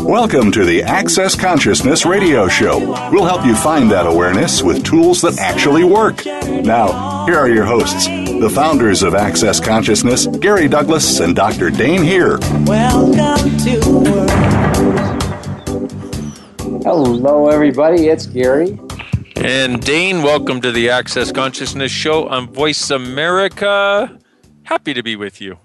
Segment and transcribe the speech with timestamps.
[0.00, 2.78] Welcome to the Access Consciousness Radio Show.
[3.10, 6.24] We'll help you find that awareness with tools that actually work.
[6.24, 11.70] Now, here are your hosts, the founders of Access Consciousness, Gary Douglas and Dr.
[11.70, 12.38] Dane Heer.
[12.64, 14.30] Welcome to world.
[16.84, 18.06] Hello, everybody.
[18.06, 18.78] It's Gary.
[19.36, 24.16] And Dane, welcome to the Access Consciousness Show on Voice America.
[24.62, 25.58] Happy to be with you.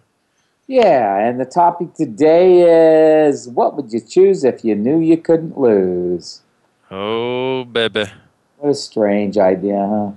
[0.67, 5.57] Yeah, and the topic today is what would you choose if you knew you couldn't
[5.57, 6.41] lose?
[6.89, 8.05] Oh, baby.
[8.57, 10.11] What a strange idea, huh?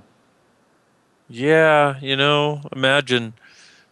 [1.29, 3.33] Yeah, you know, imagine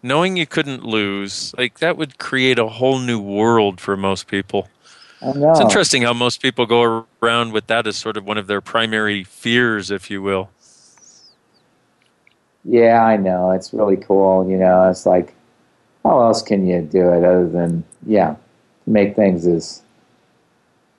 [0.00, 1.52] knowing you couldn't lose.
[1.58, 4.68] Like, that would create a whole new world for most people.
[5.20, 5.50] I know.
[5.50, 8.60] It's interesting how most people go around with that as sort of one of their
[8.60, 10.50] primary fears, if you will.
[12.64, 13.50] Yeah, I know.
[13.50, 14.48] It's really cool.
[14.48, 15.34] You know, it's like,
[16.04, 18.36] how else can you do it other than, yeah,
[18.86, 19.82] make things as,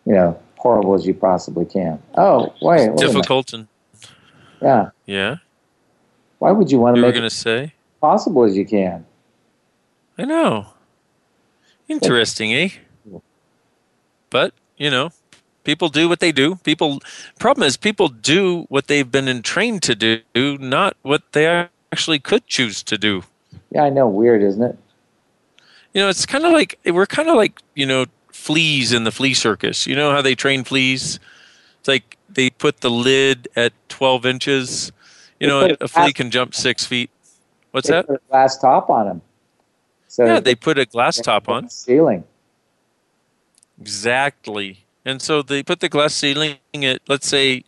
[0.05, 2.01] you know, horrible as you possibly can?
[2.17, 2.89] Oh, wait.
[2.89, 2.97] wait.
[2.97, 3.67] Difficult and,
[4.61, 4.89] Yeah.
[5.05, 5.37] yeah.
[6.39, 7.73] Why would you want to You were make going it to say?
[8.01, 9.05] possible as you can?
[10.17, 10.67] I know.
[11.87, 12.69] Interesting, eh?
[14.29, 15.11] But, you know,
[15.63, 16.55] people do what they do.
[16.63, 16.99] People
[17.39, 21.45] problem is people do what they've been trained to do, not what they
[21.91, 23.23] actually could choose to do.
[23.71, 24.07] Yeah, I know.
[24.07, 24.77] Weird, isn't it?
[25.95, 29.11] You know, it's kind of like we're kind of like, you know, fleas in the
[29.11, 29.87] flea circus.
[29.87, 31.21] You know how they train fleas?
[31.79, 34.91] It's like they put the lid at 12 inches.
[35.39, 37.09] You They know, a flea can jump 6 feet.
[37.71, 38.07] What's They that?
[38.07, 39.21] put a glass top on them.
[40.09, 41.69] So Yeah, they put a glass top on.
[41.69, 42.25] ceiling.
[43.79, 44.85] Exactly.
[45.05, 47.63] And so they put the glass ceiling at, let's say,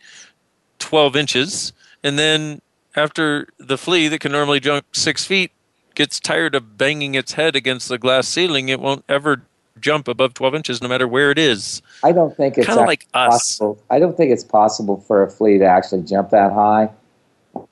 [0.79, 1.71] 12 inches.
[2.03, 2.61] And then
[2.93, 5.51] after the flea that can normally jump six feet
[5.97, 9.41] gets tired of banging its head against the glass ceiling, it won't ever
[9.81, 11.81] jump above 12 inches no matter where it is.
[12.03, 13.59] I don't think it's Kinda actually like us.
[13.90, 16.90] I don't think it's possible for a flea to actually jump that high.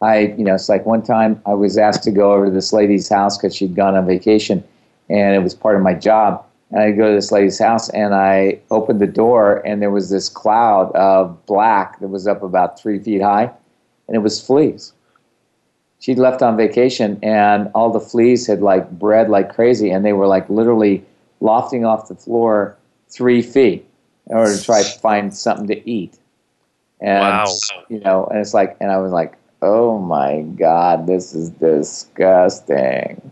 [0.01, 2.73] I, you know, it's like one time I was asked to go over to this
[2.73, 4.63] lady's house because she'd gone on vacation,
[5.07, 6.43] and it was part of my job.
[6.71, 10.09] And I go to this lady's house, and I opened the door, and there was
[10.09, 13.51] this cloud of black that was up about three feet high,
[14.07, 14.93] and it was fleas.
[15.99, 20.13] She'd left on vacation, and all the fleas had like bred like crazy, and they
[20.13, 21.03] were like literally
[21.41, 22.75] lofting off the floor
[23.09, 23.85] three feet
[24.29, 26.17] in order to try to find something to eat.
[27.01, 27.45] And Wow.
[27.89, 33.31] you know, and it's like, and I was like, oh my god, this is disgusting.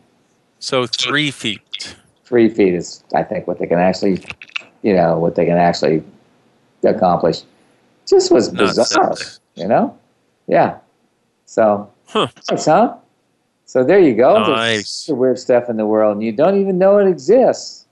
[0.59, 1.95] So three feet.
[2.25, 4.23] Three feet is, I think, what they can actually,
[4.81, 6.03] you know, what they can actually
[6.83, 7.41] accomplish.
[8.07, 9.39] Just was bizarre, Nonsense.
[9.55, 9.97] you know.
[10.47, 10.77] Yeah.
[11.45, 12.27] So, Huh.
[12.51, 12.95] nice, huh?
[13.65, 14.35] So there you go.
[14.35, 15.05] There's Nice.
[15.07, 17.87] the weird stuff in the world, and you don't even know it exists.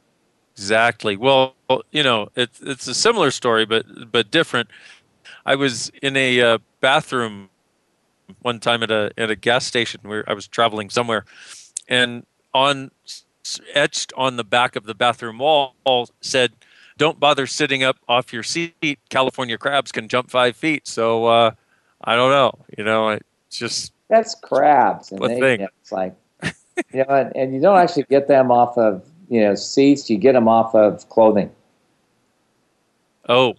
[0.54, 1.18] Exactly.
[1.18, 1.56] Well,
[1.92, 4.70] you know, it's it's a similar story, but but different.
[5.46, 7.50] I was in a uh, bathroom
[8.44, 11.26] one time at a at a gas station where I was traveling somewhere,
[11.88, 12.92] and on
[13.74, 15.74] etched on the back of the bathroom wall
[16.22, 16.52] said,
[16.98, 19.00] "Don't bother sitting up off your seat.
[19.10, 21.52] California crabs can jump five feet." So uh,
[22.04, 22.52] I don't know.
[22.78, 25.62] You know, it's just That's crabs, and What they, thing?
[25.62, 26.14] it's like,
[26.94, 30.10] you know, and, and you don't actually get them off of you know seats.
[30.10, 31.50] You get them off of clothing.
[33.30, 33.56] oh.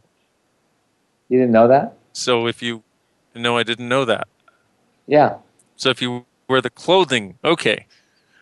[1.30, 1.94] You didn't know that?
[2.12, 2.82] So if you
[3.34, 4.28] no, I didn't know that.
[5.06, 5.36] Yeah.
[5.76, 7.86] So if you wear the clothing, okay.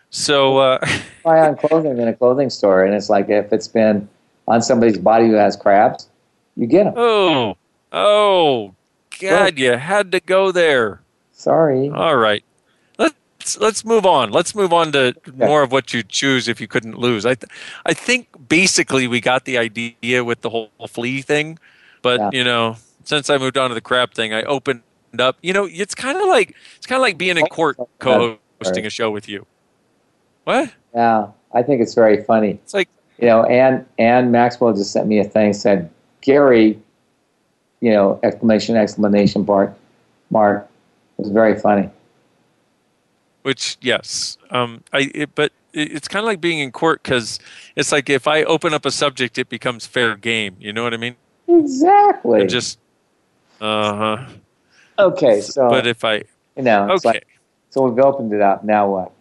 [0.09, 0.85] So uh,
[1.23, 4.09] Buy on clothing in a clothing store, and it's like if it's been
[4.49, 6.09] on somebody's body who has crabs,
[6.57, 6.93] you get them.
[6.97, 7.55] oh,
[7.93, 8.75] oh,
[9.21, 10.99] God, you had to go there.
[11.41, 11.89] Sorry.
[11.89, 12.43] All right,
[12.99, 14.29] let's let's move on.
[14.31, 17.25] Let's move on to more of what you choose if you couldn't lose.
[17.25, 17.51] I th-
[17.83, 21.57] I think basically we got the idea with the whole flea thing,
[22.03, 22.29] but Yeah.
[22.31, 24.83] you know, since I moved on to the crab thing, I opened
[25.17, 25.37] up.
[25.41, 28.91] You know, it's kind of like it's kind of like being in court co-hosting a
[28.91, 29.47] show with you.
[30.43, 30.71] What?
[30.93, 32.51] Yeah, I think it's very funny.
[32.51, 35.89] It's like you know, and and Maxwell just sent me a thing said
[36.21, 36.79] Gary,
[37.79, 39.73] you know, exclamation exclamation part
[40.29, 40.67] mark.
[41.21, 41.87] Was very funny.
[43.43, 47.39] Which yes, um, I it, but it, it's kind of like being in court because
[47.75, 50.55] it's like if I open up a subject, it becomes fair game.
[50.59, 51.15] You know what I mean?
[51.47, 52.41] Exactly.
[52.41, 52.79] And just
[53.59, 54.25] uh huh.
[54.97, 56.23] okay, so But if I
[56.57, 57.27] you know, okay, like
[57.69, 58.63] so we've opened it up.
[58.63, 59.11] Now what?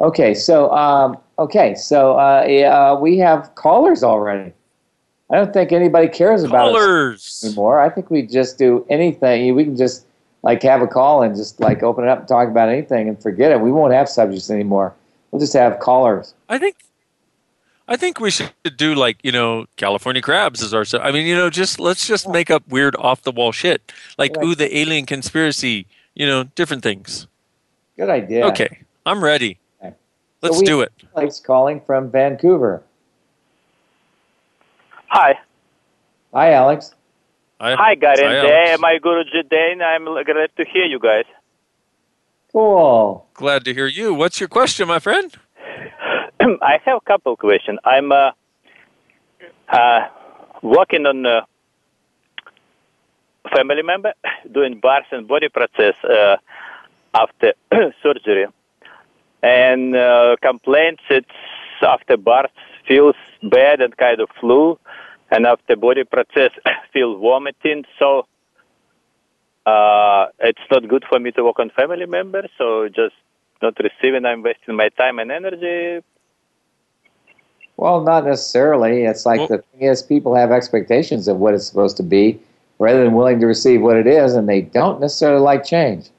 [0.00, 4.54] Okay, so um, okay, so uh, yeah, uh, we have callers already.
[5.28, 7.44] I don't think anybody cares about us callers.
[7.44, 7.80] anymore.
[7.80, 9.54] I think we just do anything.
[9.54, 10.05] We can just
[10.46, 13.20] like have a call and just like open it up and talk about anything and
[13.20, 13.60] forget it.
[13.60, 14.94] We won't have subjects anymore.
[15.30, 16.34] We'll just have callers.
[16.48, 16.76] I think
[17.88, 20.84] I think we should do like you know California crabs as our.
[20.84, 23.92] su- I mean you know just let's just make up weird off the wall shit
[24.18, 24.46] like Right.
[24.46, 25.86] ooh the alien conspiracy.
[26.14, 27.26] You know different things.
[27.96, 28.46] Good idea.
[28.46, 29.58] Okay, I'm ready.
[29.82, 29.94] Okay.
[30.42, 30.92] Let's we- do it.
[31.16, 32.82] Alex calling from Vancouver.
[35.08, 35.38] Hi.
[36.32, 36.94] Hi, Alex.
[37.58, 38.18] I, Hi, Gary.
[38.22, 39.80] Hi, and uh, my Guruji Dane.
[39.80, 41.24] I'm glad to hear you guys.
[42.52, 43.26] Cool.
[43.34, 44.12] Glad to hear you.
[44.12, 45.34] What's your question, my friend?
[46.40, 47.78] I have a couple of questions.
[47.84, 48.32] I'm uh,
[49.70, 50.00] uh,
[50.62, 51.46] working on a
[53.54, 54.12] family member
[54.52, 56.36] doing bars and body process uh,
[57.14, 57.54] after
[58.02, 58.46] surgery,
[59.42, 61.28] and uh, complaints it's
[61.80, 62.50] after bars
[62.86, 64.78] feels bad and kind of flu,
[65.30, 66.50] and after body process
[66.92, 67.84] feel vomiting.
[67.98, 68.26] So
[69.64, 72.50] uh, it's not good for me to work on family members.
[72.58, 73.14] So just
[73.62, 74.24] not receiving.
[74.24, 76.04] I'm wasting my time and energy.
[77.76, 79.04] Well, not necessarily.
[79.04, 82.40] It's like Well- the thing is, people have expectations of what it's supposed to be
[82.78, 86.10] rather than willing to receive what it is, and they don't necessarily like change.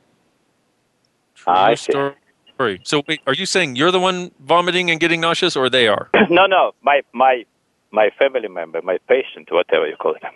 [1.45, 1.91] I see.
[1.91, 2.81] story.
[2.83, 6.09] So wait, are you saying you're the one vomiting and getting nauseous, or they are?
[6.29, 7.45] no, no, my my
[7.91, 10.33] my family member, my patient, whatever you call them.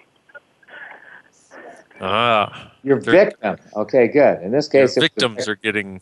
[2.00, 3.58] Ah, Your victim.
[3.76, 4.42] Okay, good.
[4.42, 6.02] In this case, it victims are getting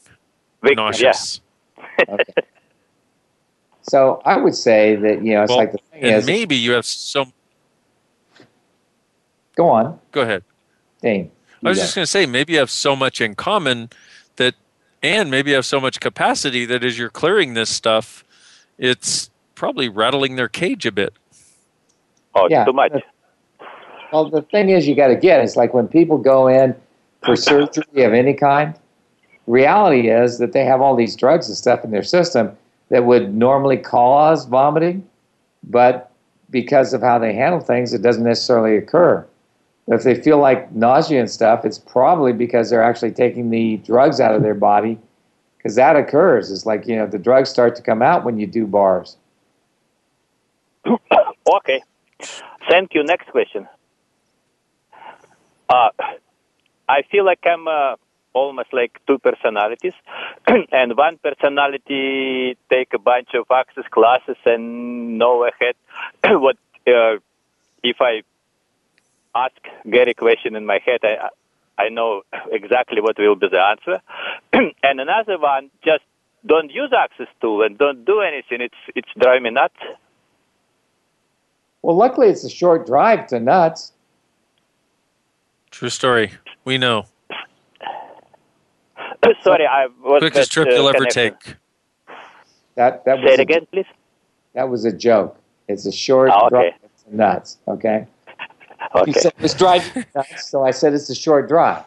[0.63, 1.41] Vic- nauseous.
[2.07, 2.23] Okay.
[3.81, 6.25] So I would say that you know it's Well, like the thing and is.
[6.25, 7.33] maybe you have some.
[9.55, 10.43] Go on, Go ahead.
[11.01, 11.29] Dane.
[11.65, 13.89] I was You just going to say maybe you have so much in common
[14.37, 14.55] that,
[15.03, 18.23] and maybe you have so much capacity that as you're clearing this stuff,
[18.77, 21.13] it's probably rattling their cage a bit.
[22.35, 22.65] Oh, Yeah.
[22.65, 22.93] too much.
[24.11, 26.75] Well, the thing is, you got to get it's like when people go in
[27.23, 28.73] for surgery of any kind.
[29.45, 32.55] Reality is that they have all these drugs and stuff in their system
[32.89, 35.07] that would normally cause vomiting,
[35.63, 36.11] but
[36.49, 39.25] because of how they handle things, it doesn't necessarily occur.
[39.87, 44.19] If they feel like nausea and stuff, it's probably because they're actually taking the drugs
[44.19, 44.99] out of their body,
[45.57, 46.51] because that occurs.
[46.51, 49.17] It's like you know the drugs start to come out when you do bars.
[51.51, 51.81] Okay.
[52.69, 53.03] Thank you.
[53.03, 53.67] Next question.
[55.69, 55.89] Uh,
[56.87, 57.95] I feel like I'm uh,
[58.33, 59.93] almost like two personalities,
[60.71, 65.75] and one personality take a bunch of access classes and know ahead
[66.41, 66.57] what
[66.87, 67.17] uh,
[67.83, 68.23] if I
[69.35, 69.55] ask
[69.89, 71.29] Gary question in my head, I
[71.77, 74.01] I know exactly what will be the answer,
[74.83, 76.03] and another one just
[76.45, 78.61] don't use access tool and don't do anything.
[78.61, 79.75] It's it's driving me nuts.
[81.81, 83.93] Well, luckily it's a short drive to nuts.
[85.71, 86.31] True story.
[86.65, 87.05] We know.
[89.43, 91.33] Sorry, I was Quickest trip uh, you'll ever take.
[92.75, 93.85] That that Say was it a- again, please.
[94.53, 95.37] That was a joke.
[95.67, 96.49] It's a short Oh, okay.
[96.49, 96.73] drive
[97.07, 97.57] to nuts.
[97.67, 98.05] Okay.
[98.95, 99.11] You Okay.
[99.11, 101.83] said it's driving nuts, so I said it's a short drive.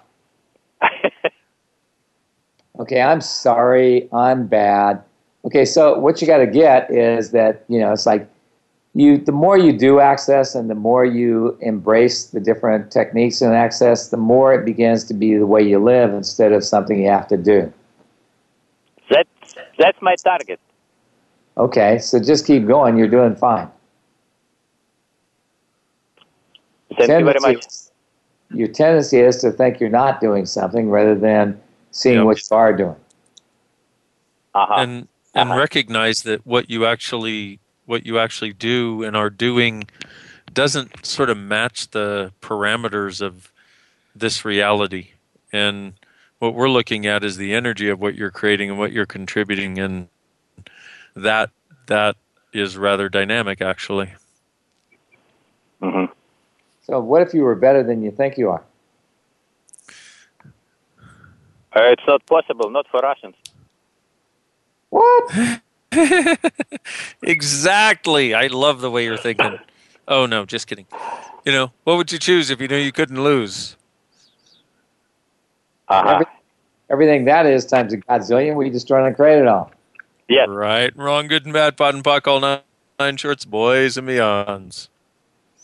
[2.79, 4.09] Okay, I'm sorry.
[4.15, 5.03] I'm bad.
[5.45, 8.27] Okay, so what you got to get is that you know it's like
[8.95, 9.19] you.
[9.19, 14.09] The more you do access, and the more you embrace the different techniques in access,
[14.09, 17.29] the more it begins to be the way you live instead of something you have
[17.29, 17.73] to do.
[19.11, 20.61] That's that's my target.
[21.57, 22.97] Okay, so just keep going.
[22.97, 23.69] You're doing fine.
[26.99, 27.65] Thank you very much.
[28.51, 32.25] Your tendency is to think you're not doing something rather than seeing Yep.
[32.25, 32.97] what you are doing.
[34.55, 34.75] Uh-huh.
[34.83, 35.55] and and Uh-huh.
[35.55, 39.85] recognize that what you actually what you actually do and are doing
[40.53, 43.53] doesn't sort of match the parameters of
[44.15, 45.11] this reality
[45.53, 45.95] and
[46.39, 49.79] what we're looking at is the energy of what you're creating and what you're contributing
[49.79, 50.09] and
[51.17, 51.51] that
[51.87, 52.17] that
[52.53, 54.11] is rather dynamic actually
[55.83, 56.07] hmm
[56.87, 58.65] So, what if you were better than you think you are?
[61.77, 63.37] Uh, it's not possible, not for Russians.
[64.91, 65.31] What?
[67.23, 68.35] exactly.
[68.35, 69.59] I love the way you're thinking.
[70.09, 70.87] Oh no, just kidding.
[71.45, 73.77] You know, what would you choose if you knew you couldn't lose?
[75.89, 76.09] Uh-huh.
[76.09, 76.27] Every-
[76.91, 79.71] everything that is times a godzillion, we destroy and create it all.
[80.29, 80.45] Yeah.
[80.49, 82.61] Right, wrong, good and bad, POD and POC, all nine,
[82.99, 84.89] nine shorts, boys and beyonds.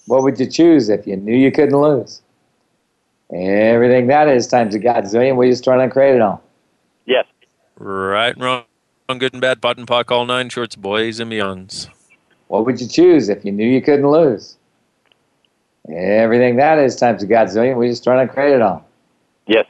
[0.06, 2.22] What would you choose if you knew you couldn't lose?
[3.32, 6.42] Everything that is times a godzillion, we destroy and create it all.
[7.06, 7.26] Yes.
[7.76, 8.64] Right, wrong,
[9.16, 11.88] good and bad, POD and POC, all nine shorts, boys and beyonds.
[12.48, 14.56] What would you choose if you knew you couldn't lose?
[15.90, 18.86] Everything that is times a godzillion, we destroy and create it all.
[19.46, 19.64] Yes.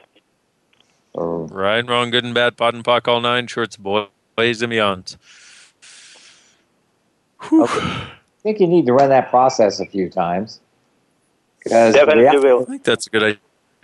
[1.13, 5.15] Or Right, wrong, good and bad, POD and POC, all nine shorts, boys and beyonds.
[7.43, 7.65] Whew.
[7.65, 8.09] I
[8.43, 10.59] think you need to run that process a few times.
[11.65, 12.65] Definitely I will.
[12.65, 13.23] think that's a good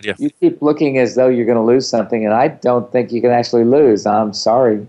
[0.00, 0.16] idea.
[0.18, 3.20] you keep looking as though you're going to lose something, and I don't think you
[3.22, 4.06] can actually lose.
[4.06, 4.86] I'm sorry.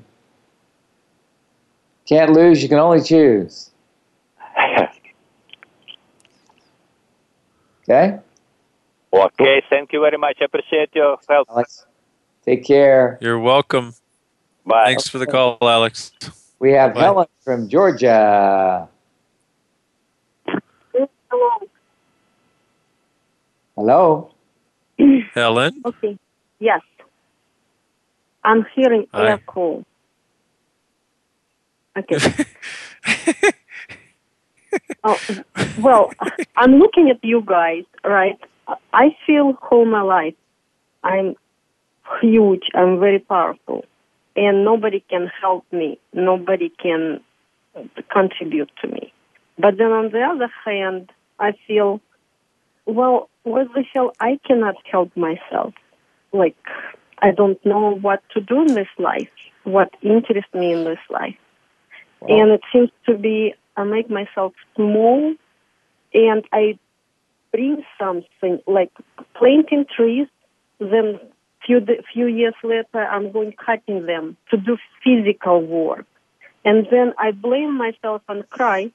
[2.08, 3.72] Can't lose, you can only choose.
[7.90, 8.20] Okay?
[9.14, 9.62] okay.
[9.70, 10.40] Thank you very much.
[10.42, 11.48] I appreciate your help.
[11.50, 11.86] Alex,
[12.44, 13.18] take care.
[13.22, 13.94] You're welcome.
[14.66, 14.88] Bye.
[14.88, 16.12] Thanks for the call, Alex.
[16.60, 17.04] We have Bye.
[17.04, 18.90] Helen from Georgia.
[21.30, 21.50] Hello.
[23.78, 24.34] Hello?
[25.34, 25.82] Helen?
[25.86, 26.18] Okay.
[26.60, 26.82] Yes.
[28.44, 29.32] I'm hearing Hi.
[29.34, 29.86] echo.
[31.98, 32.46] Okay.
[35.04, 35.20] oh,
[35.80, 36.12] well,
[36.56, 38.40] I'm looking at you guys, right?
[38.94, 40.36] I feel home alive.
[41.04, 41.36] I'm
[42.22, 42.64] huge.
[42.76, 43.86] I'm very powerful.
[44.36, 46.00] And nobody can help me.
[46.14, 47.22] Nobody can
[48.12, 49.14] contribute to me.
[49.58, 52.02] But then on the other hand, I feel,
[52.86, 54.12] well, what the hell?
[54.20, 55.74] I cannot help myself.
[56.32, 56.58] Like,
[57.20, 59.32] I don't know what to do in this life,
[59.64, 61.38] what interests me in this life.
[62.22, 65.36] And it seems to be, I make myself small
[66.14, 66.80] and I
[67.52, 68.92] bring something like
[69.36, 70.28] planting trees,
[70.80, 71.20] then
[71.66, 76.06] few few years later I'm going cutting them to do physical work.
[76.66, 78.92] And then I blame myself and cry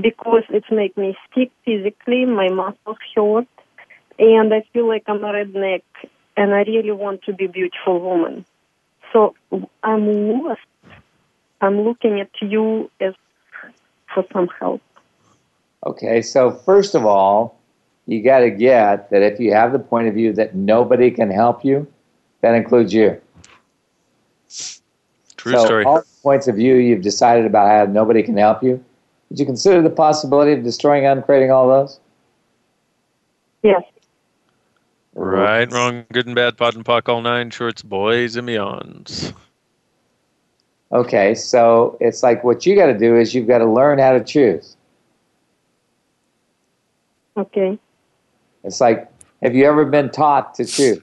[0.00, 3.46] because it makes me sick physically, my muscles hurt,
[4.18, 5.82] and I feel like I'm a redneck
[6.36, 8.44] and I really want to be beautiful woman.
[9.12, 9.34] So
[9.82, 10.06] I'm
[10.42, 10.60] lost.
[11.60, 13.14] I'm looking at you as
[14.14, 14.80] for some help.
[15.86, 17.58] Okay, so first of all,
[18.06, 21.30] you got to get that if you have the point of view that nobody can
[21.30, 21.86] help you,
[22.40, 23.20] that includes you.
[25.36, 25.84] True so story.
[25.84, 28.82] all points of view you've decided about how nobody can help you.
[29.28, 32.00] Did you consider the possibility of destroying and uncreating all those?
[33.62, 33.82] Yes.
[35.14, 39.34] Right, wrong, good and bad, POD and POC, all nine shorts, boys and beyonds.
[40.90, 44.12] Okay, so it's like what you got to do is you've got to learn how
[44.12, 44.76] to choose.
[47.36, 47.78] Okay.
[48.64, 49.10] It's like,
[49.42, 51.00] have you ever been taught to choose?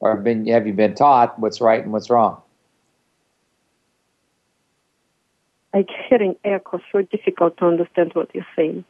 [0.00, 2.40] Or have, been, have you been taught what's right and what's wrong?
[5.74, 8.84] I'm hearing echo, so difficult to understand what you're saying.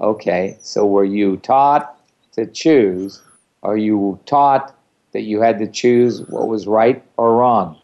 [0.00, 1.98] Okay, so were you taught
[2.32, 3.22] to choose?
[3.62, 4.77] Or you taught
[5.12, 7.80] that you had to choose what was right or wrong?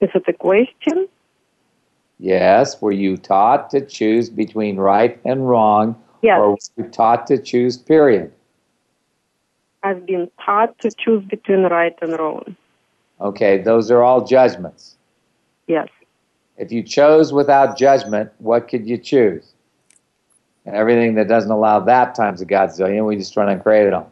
[0.00, 1.08] Is it a question?
[2.18, 6.00] Yes, were you taught to choose between right and wrong?
[6.22, 6.38] Yes.
[6.38, 8.32] Or were you taught to choose, period?
[9.82, 12.56] I've been taught to choose between right and wrong.
[13.20, 14.96] Okay, those are all judgments.
[15.66, 15.88] Yes.
[16.56, 19.53] If you chose without judgment, what could you choose?
[20.66, 23.92] And everything that doesn't allow that times a godzillion, we just run and create it
[23.92, 24.10] all.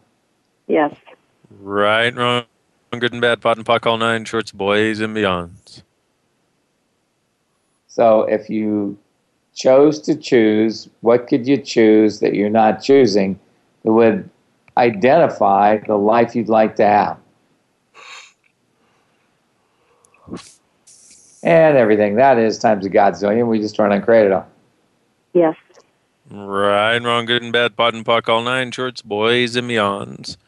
[0.66, 0.94] Yes.
[1.61, 2.44] Right, wrong,
[2.90, 5.82] good and bad, POD and POC, all nine shorts, boys and beyonds.
[7.87, 8.99] So if you
[9.54, 13.38] chose to choose, what could you choose that you're not choosing
[13.85, 14.28] that would
[14.76, 17.18] identify the life you'd like to have?
[21.42, 24.47] And everything that is times a godzillion, we just run and create it all.
[25.35, 25.56] Yes.
[26.34, 30.38] Right, and wrong, good and bad, POD and POC, all nine shorts, boys and beyonds.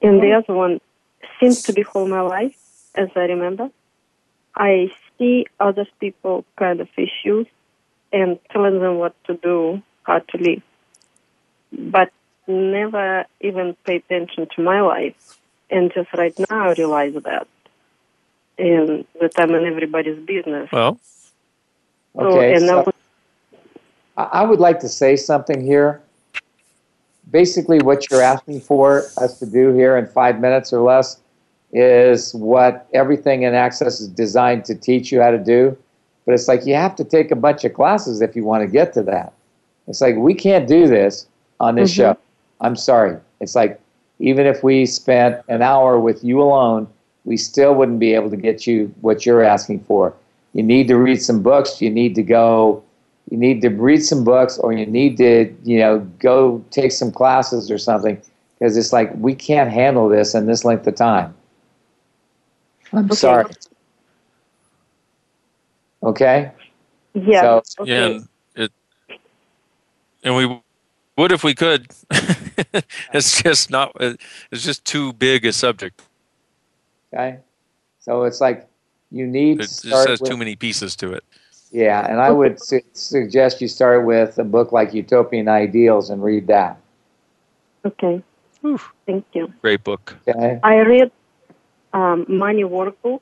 [0.00, 0.80] And the other one
[1.38, 2.56] seems to be all my life,
[2.94, 3.70] as I remember.
[4.56, 7.46] I see other people kind of issues
[8.14, 10.62] and telling them what to do, how to live,
[11.70, 12.10] but
[12.46, 15.38] never even pay attention to my life.
[15.70, 17.46] And just right now I realize that.
[18.58, 20.70] And that I'm in everybody's business.
[20.72, 20.98] Well,
[22.16, 22.94] Okay, so would,
[24.16, 26.02] I I would like to say something here
[27.30, 31.20] basically what you're asking for us to do here in five minutes or less
[31.72, 35.76] is what everything in Access is designed to teach you how to do.
[36.24, 38.66] But it's like you have to take a bunch of classes if you want to
[38.66, 39.32] get to that.
[39.86, 41.26] It's like we can't do this
[41.60, 41.96] on this Mm-hmm.
[41.96, 42.18] show.
[42.60, 43.18] I'm sorry.
[43.40, 43.80] It's like
[44.18, 46.88] even if we spent an hour with you alone,
[47.24, 50.14] we still wouldn't be able to get you what you're asking for.
[50.58, 51.80] You need to read some books.
[51.80, 52.82] You need to go.
[53.30, 57.12] You need to read some books, or you need to, you know, go take some
[57.12, 58.20] classes or something.
[58.58, 61.32] Because it's like we can't handle this in this length of time.
[62.92, 63.44] I'm sorry.
[66.02, 66.50] Okay.
[67.14, 67.40] Yeah.
[67.40, 67.92] So- okay.
[67.92, 68.72] Yeah, and it,
[70.24, 70.60] and we
[71.16, 71.86] would if we could.
[73.12, 73.92] it's just not.
[74.00, 76.02] It's just too big a subject.
[77.14, 77.38] Okay.
[78.00, 78.68] So it's like
[79.10, 81.24] you need It to just has with, too many pieces to it.
[81.70, 86.22] yeah, and I would su- suggest you start with a book like Utopian Ideals and
[86.22, 86.78] read that.
[87.84, 88.22] Okay.
[88.60, 88.80] Whew.
[89.06, 89.52] Thank you.
[89.62, 90.16] Great book.
[90.26, 90.58] Okay.
[90.62, 91.10] I read
[91.92, 93.20] um, Money Workbook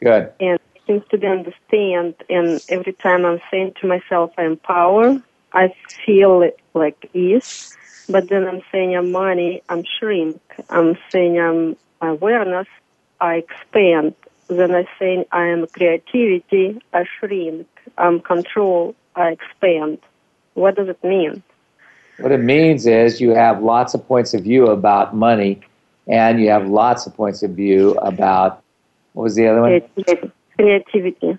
[0.00, 0.32] Good.
[0.40, 2.14] and it seems to be understand.
[2.28, 5.22] And every time I'm saying to myself, I'm power,
[5.52, 7.76] I feel it like ease.
[8.08, 10.40] But then I'm saying I'm money, I'm shrink.
[10.68, 12.66] I'm saying I'm awareness,
[13.20, 14.14] I expand.
[14.56, 17.66] Then I say I am creativity, I shrink.
[17.98, 19.98] I'm control, I expand.
[20.54, 21.42] What does it mean?
[22.18, 25.60] What it means is you have lots of points of view about money,
[26.06, 28.62] and you have lots of points of view about
[29.14, 29.80] what was the other one?
[29.80, 30.32] Creativity.
[30.56, 31.38] Creativity.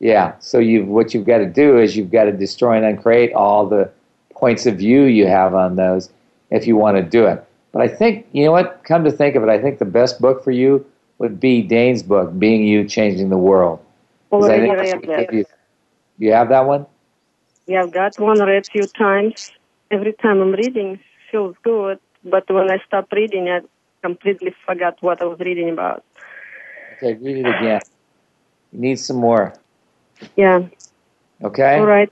[0.00, 0.34] Yeah.
[0.40, 3.66] So you what you've got to do is you've got to destroy and uncreate all
[3.66, 3.90] the
[4.30, 6.10] points of view you have on those
[6.50, 7.44] if you want to do it.
[7.70, 8.82] But I think you know what?
[8.84, 10.84] Come to think of it, I think the best book for you
[11.22, 15.30] would be Dane's book, "Being You, Changing the World." 'Cause I Already think read that's
[15.30, 15.32] that.
[15.34, 15.44] you,
[16.18, 16.84] you have that one.
[17.66, 19.52] Yeah, I've got one read few times.
[19.90, 20.98] Every time I'm reading,
[21.30, 21.98] feels good.
[22.24, 23.60] But when I stop reading, I
[24.02, 26.02] completely forgot what I was reading about.
[26.96, 27.80] Okay, read it again.
[28.72, 29.54] You need some more.
[30.36, 30.62] Yeah.
[31.44, 31.78] Okay.
[31.78, 32.10] All right.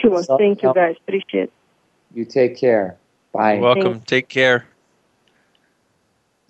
[0.00, 0.22] Sure.
[0.22, 0.96] So- Thank you, guys.
[1.06, 1.52] Appreciate it.
[2.14, 2.96] You take care.
[3.32, 3.54] Bye.
[3.54, 4.00] You're welcome.
[4.00, 4.66] Take care.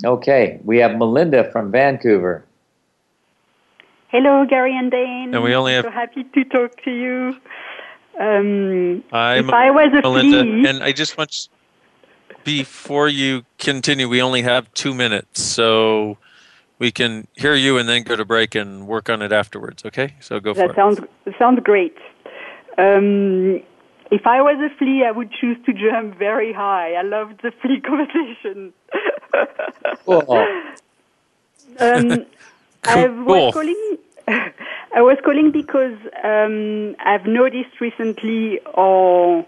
[0.05, 2.45] Okay, we have Melinda from Vancouver.
[4.09, 5.35] Hello, Gary and Dane.
[5.35, 7.37] And we only have- so happy to talk to you.
[8.19, 11.49] Um, I'm if I was a Melinda, flea, and I just want
[12.45, 16.19] before you continue, we only have two minutes, so
[16.79, 19.85] we can hear you and then go to break and work on it afterwards.
[19.85, 20.77] Okay, so go for that it.
[20.77, 21.01] sounds
[21.39, 21.97] sounds great.
[22.77, 23.63] Um,
[24.11, 26.95] if I was a flea, I would choose to jump very high.
[26.95, 28.73] I love the flea conversation.
[30.05, 30.25] Cool.
[31.79, 32.25] Um,
[32.85, 33.99] I was calling.
[34.29, 39.47] I was calling because um, I've noticed recently, or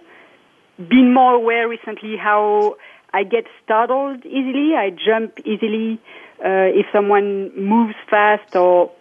[0.79, 2.77] been more aware recently, how
[3.13, 4.75] I get startled easily.
[4.77, 5.99] I jump easily
[6.45, 8.93] uh, if someone moves fast or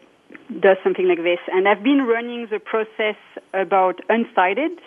[0.59, 1.39] does something like this.
[1.51, 3.17] And I've been running the process
[3.53, 4.77] about unsighted,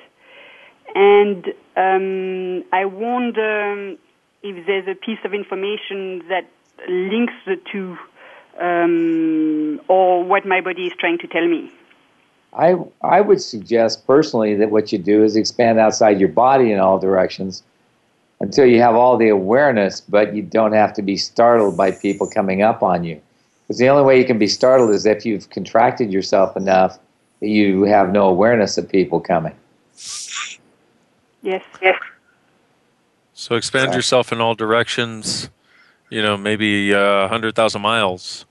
[0.95, 3.97] and um, I wonder
[4.43, 6.47] if there's a piece of information that
[6.89, 7.97] links the two,
[8.59, 11.71] um, or what my body is trying to tell me.
[12.53, 16.79] I I would suggest personally that what you do is expand outside your body in
[16.79, 17.63] all directions
[18.41, 22.27] until you have all the awareness, but you don't have to be startled by people
[22.27, 23.21] coming up on you.
[23.63, 26.99] Because the only way you can be startled is if you've contracted yourself enough
[27.41, 29.55] that you have no awareness of people coming.
[31.43, 31.99] Yes, yes.
[33.35, 35.51] So expand yourself in all directions.
[36.11, 38.45] You know, maybe uh, hundred thousand miles,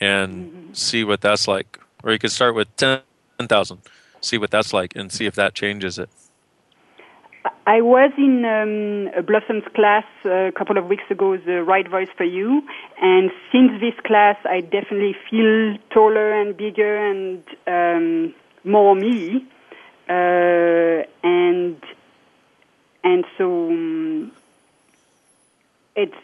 [0.00, 1.78] and see what that's like.
[2.02, 3.00] Or you could start with ten
[3.40, 3.80] thousand,
[4.20, 6.10] see what that's like, and see if that changes it.
[7.66, 11.88] I was in um, a Blossoms class uh, a couple of weeks ago, the Right
[11.88, 12.62] Voice for You,
[13.00, 19.46] and since this class, I definitely feel taller and bigger and um, more me,
[20.08, 21.76] uh, and
[23.08, 24.32] and so um,
[25.96, 26.22] it's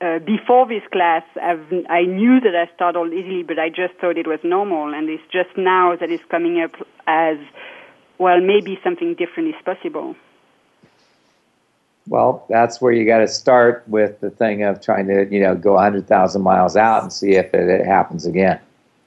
[0.00, 4.16] uh, before this class, I've, I knew that I startled easily, but I just thought
[4.16, 6.74] it was normal, and it's just now that it's coming up
[7.06, 7.38] as
[8.18, 8.40] well.
[8.40, 10.14] Maybe something different is possible.
[12.08, 15.54] Well, that's where you got to start with the thing of trying to, you know,
[15.54, 18.60] go 100,000 miles out and see if it, it happens again.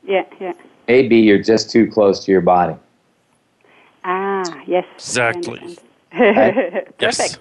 [0.04, 0.54] Yeah, yeah.
[0.88, 2.75] Maybe you're just too close to your body.
[4.04, 4.86] Ah, yes.
[4.95, 5.78] Exactly.
[6.99, 7.17] Yes.
[7.17, 7.39] Perfect.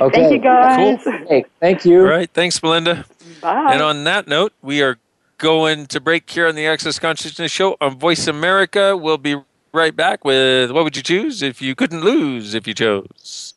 [0.00, 0.20] Okay.
[0.20, 1.00] Thank you guys.
[1.04, 1.12] Cool.
[1.28, 2.00] Hey, thank you.
[2.00, 2.30] All right.
[2.32, 3.04] Thanks, Melinda.
[3.40, 3.72] Bye.
[3.72, 4.98] And on that note, we are
[5.38, 8.96] going to break here on the Access Consciousness Show on Voice America.
[8.96, 9.36] We'll be
[9.72, 13.54] right back with What Would You Choose If You Couldn't Lose If You Chose?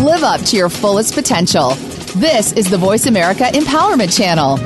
[0.00, 1.76] Live up to your fullest potential.
[2.16, 4.58] This is the Voice America Empowerment Channel.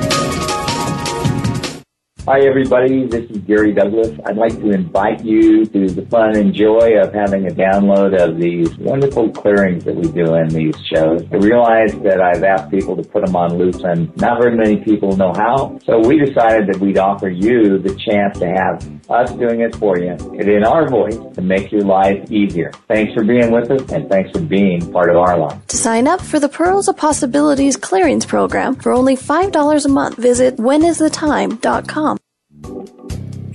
[2.27, 3.07] Hi, everybody.
[3.07, 4.15] This is Gary Douglas.
[4.27, 8.37] I'd like to invite you to the fun and joy of having a download of
[8.37, 11.23] these wonderful clearings that we do in these shows.
[11.31, 14.83] I realize that I've asked people to put them on loop and not very many
[14.83, 15.79] people know how.
[15.85, 19.97] So we decided that we'd offer you the chance to have us doing it for
[19.97, 22.71] you and in our voice to make your life easier.
[22.87, 25.67] Thanks for being with us and thanks for being part of our life.
[25.67, 30.17] To sign up for the Pearls of Possibilities Clearings Program for only $5 a month,
[30.17, 32.17] visit whenisthetime.com.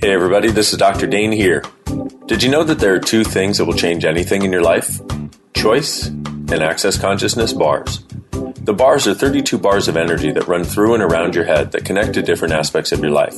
[0.01, 1.07] Hey everybody, this is Dr.
[1.07, 1.63] Dane Heer.
[2.27, 4.99] Did you know that there are two things that will change anything in your life?
[5.53, 8.03] Choice and access consciousness bars.
[8.31, 11.85] The bars are 32 bars of energy that run through and around your head that
[11.85, 13.37] connect to different aspects of your life.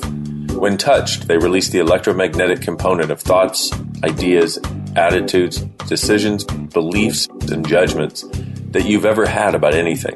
[0.58, 3.72] When touched, they release the electromagnetic component of thoughts,
[4.04, 4.58] ideas,
[4.96, 8.24] attitudes, decisions, beliefs, and judgments
[8.72, 10.16] that you've ever had about anything.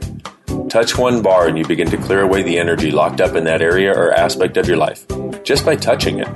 [0.68, 3.62] Touch one bar and you begin to clear away the energy locked up in that
[3.62, 5.06] area or aspect of your life,
[5.44, 6.28] just by touching it.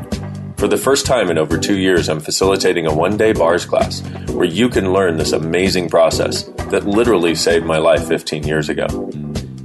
[0.58, 4.02] For the first time in over two years, I'm facilitating a one day bars class
[4.30, 8.86] where you can learn this amazing process that literally saved my life 15 years ago.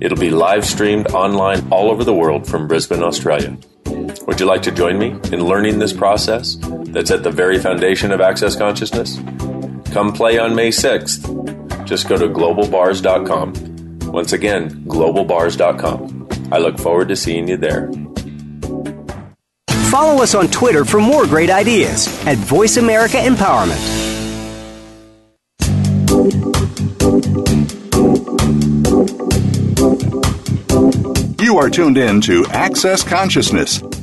[0.01, 3.59] It'll be live streamed online all over the world from Brisbane, Australia.
[4.31, 8.13] Would you like to join me in learning this process that's at the very foundation
[8.13, 9.19] of Access Consciousness?
[9.93, 11.85] Come play on May 6th.
[11.85, 13.53] Just go to globalbars.com
[14.13, 16.29] once again, globalbars.com.
[16.53, 17.91] I look forward to seeing you there.
[19.91, 23.81] Follow us on Twitter for more great ideas at Voice America Empowerment.
[31.43, 33.83] You are tuned in to Access Consciousness.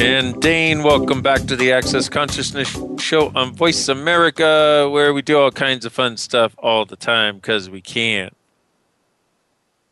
[0.00, 5.36] And Dane, welcome back to the Access Consciousness Show on Voice America, where we do
[5.38, 8.30] all kinds of fun stuff all the time because we can.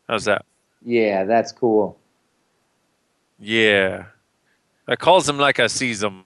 [0.08, 0.44] How's that?
[0.84, 1.98] Yeah, that's cool.
[3.40, 4.04] Yeah.
[4.86, 6.24] I calls them like I sees them.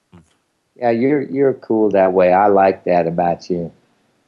[0.76, 2.34] Yeah, you're you're cool that way.
[2.34, 3.72] I like that about you.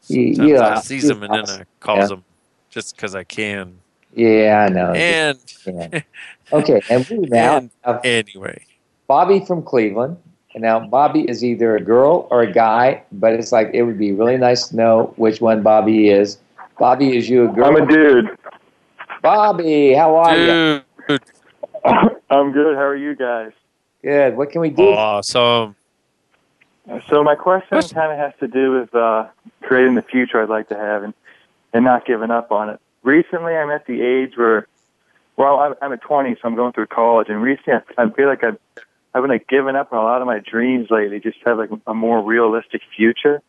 [0.01, 2.07] Sometimes you know, I uh, sees them and then I calls Yeah.
[2.07, 2.25] them
[2.71, 3.79] just because I can.
[4.15, 4.93] Yeah, I know.
[4.93, 6.01] And Yeah.
[6.53, 8.65] Okay, and we now And anyway,
[9.13, 10.17] Bobby from Cleveland.
[10.55, 13.99] And now Bobby is either a girl or a guy, but it's like it would
[13.99, 16.39] be really nice to know which one Bobby is.
[16.79, 17.67] Bobby, is you a girl?
[17.67, 18.31] I'm a dude.
[19.21, 20.81] Bobby, how are you?
[21.09, 21.21] dude,
[22.31, 22.75] I'm good.
[22.75, 23.53] How are you guys?
[24.03, 24.35] Good.
[24.35, 24.83] What can we do?
[24.83, 25.77] awesome.
[27.11, 29.27] So my question kind of has to do with uh,
[29.61, 31.13] creating the future I'd like to have and,
[31.75, 32.81] and not giving up on it.
[33.03, 34.67] Recently, I'm at the age where,
[35.37, 38.27] well, I'm, I'm at 20, so I'm going through college, and recently I, I feel
[38.27, 38.57] like I've,
[39.15, 41.59] I've been like giving up on a lot of my dreams lately, just to have
[41.59, 43.43] like a more realistic future,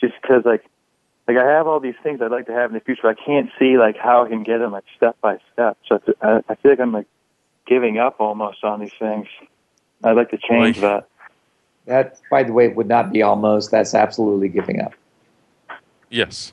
[0.00, 0.64] just because like,
[1.26, 3.02] like I have all these things I'd like to have in the future.
[3.02, 5.76] but I can't see like how I can get them like step by step.
[5.88, 7.06] So I, I feel like I'm like
[7.66, 9.26] giving up almost on these things.
[10.04, 10.82] I'd like to change Boy.
[10.82, 11.08] that.
[11.86, 13.70] That, by the way, would not be almost.
[13.70, 14.92] That's absolutely giving up.
[16.10, 16.52] Yes.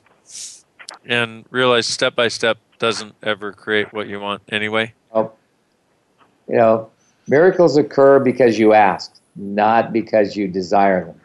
[1.04, 4.94] And realize step by step doesn't ever create what you want anyway.
[5.12, 5.32] Oh,
[6.48, 6.90] you know,
[7.28, 11.20] miracles occur because you ask, not because you desire them.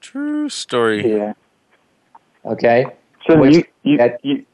[0.00, 1.08] True story.
[1.16, 1.32] Yeah.
[2.44, 2.86] Okay.
[3.26, 4.44] So Which- you, you, that- you,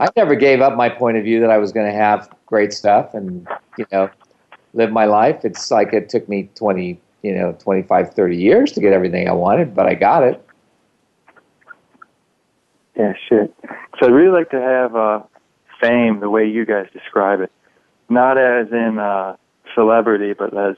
[0.00, 2.72] I never gave up my point of view that I was going to have great
[2.72, 3.46] stuff and,
[3.78, 4.10] you know,
[4.74, 5.44] live my life.
[5.44, 9.32] It's like it took me 20, you know, 25, 30 years to get everything I
[9.32, 10.44] wanted, but I got it.
[12.96, 13.54] yeah, shit.
[14.00, 15.20] So I'd really like to have uh,
[15.80, 17.52] fame the way you guys describe it,
[18.10, 19.36] not as in uh,
[19.74, 20.76] celebrity, but as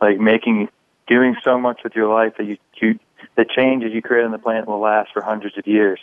[0.00, 0.68] like making,
[1.06, 2.98] doing so much with your life that you, you
[3.36, 5.98] the changes you create on the planet will last for hundreds of years.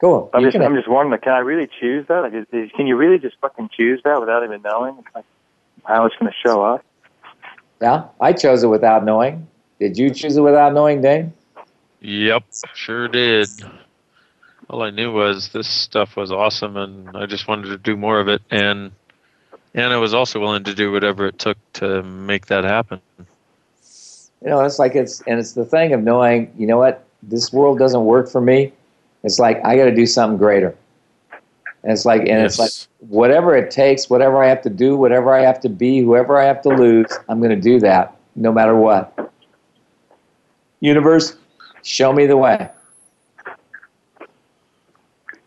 [0.00, 0.30] Cool.
[0.32, 2.20] I'm You just, can- I'm just wondering, can I really choose that?
[2.20, 5.24] Like, is, is, can you really just fucking choose that without even knowing like,
[5.84, 6.84] how it's going to show up?
[7.82, 9.46] yeah, I chose it without knowing.
[9.78, 11.32] Did you choose it without knowing, Dane?
[12.00, 13.48] Yep, sure did.
[14.68, 18.20] All I knew was this stuff was awesome, and I just wanted to do more
[18.20, 18.92] of it, and
[19.74, 23.00] and I was also willing to do whatever it took to make that happen.
[24.42, 27.52] You know, it's like it's, and it's the thing of knowing, you know what, this
[27.52, 28.72] world doesn't work for me.
[29.22, 30.74] It's like I got to do something greater.
[31.82, 35.34] And it's like, and it's like, whatever it takes, whatever I have to do, whatever
[35.34, 38.52] I have to be, whoever I have to lose, I'm going to do that, no
[38.52, 39.32] matter what.
[40.80, 41.36] Universe,
[41.82, 42.68] show me the way.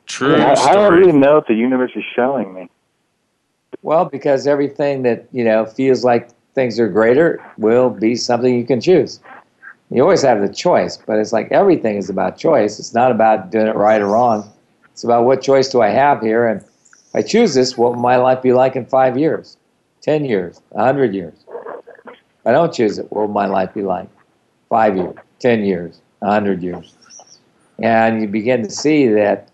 [0.05, 0.99] True how, how do I story.
[0.99, 2.69] really know if the universe is showing me?
[3.81, 8.65] Well, because everything that you know feels like things are greater will be something you
[8.65, 9.19] can choose.
[9.89, 12.79] You always have the choice, but it's like everything is about choice.
[12.79, 14.49] It's not about doing it right or wrong.
[14.91, 18.01] It's about what choice do I have here, and if I choose this, what will
[18.01, 19.57] my life be like in five years,
[20.01, 21.33] ten years, a hundred years?
[22.07, 24.09] If I don't choose it, what will my life be like?
[24.69, 26.95] Five years, ten years, a hundred years,
[27.79, 29.49] and you begin to see that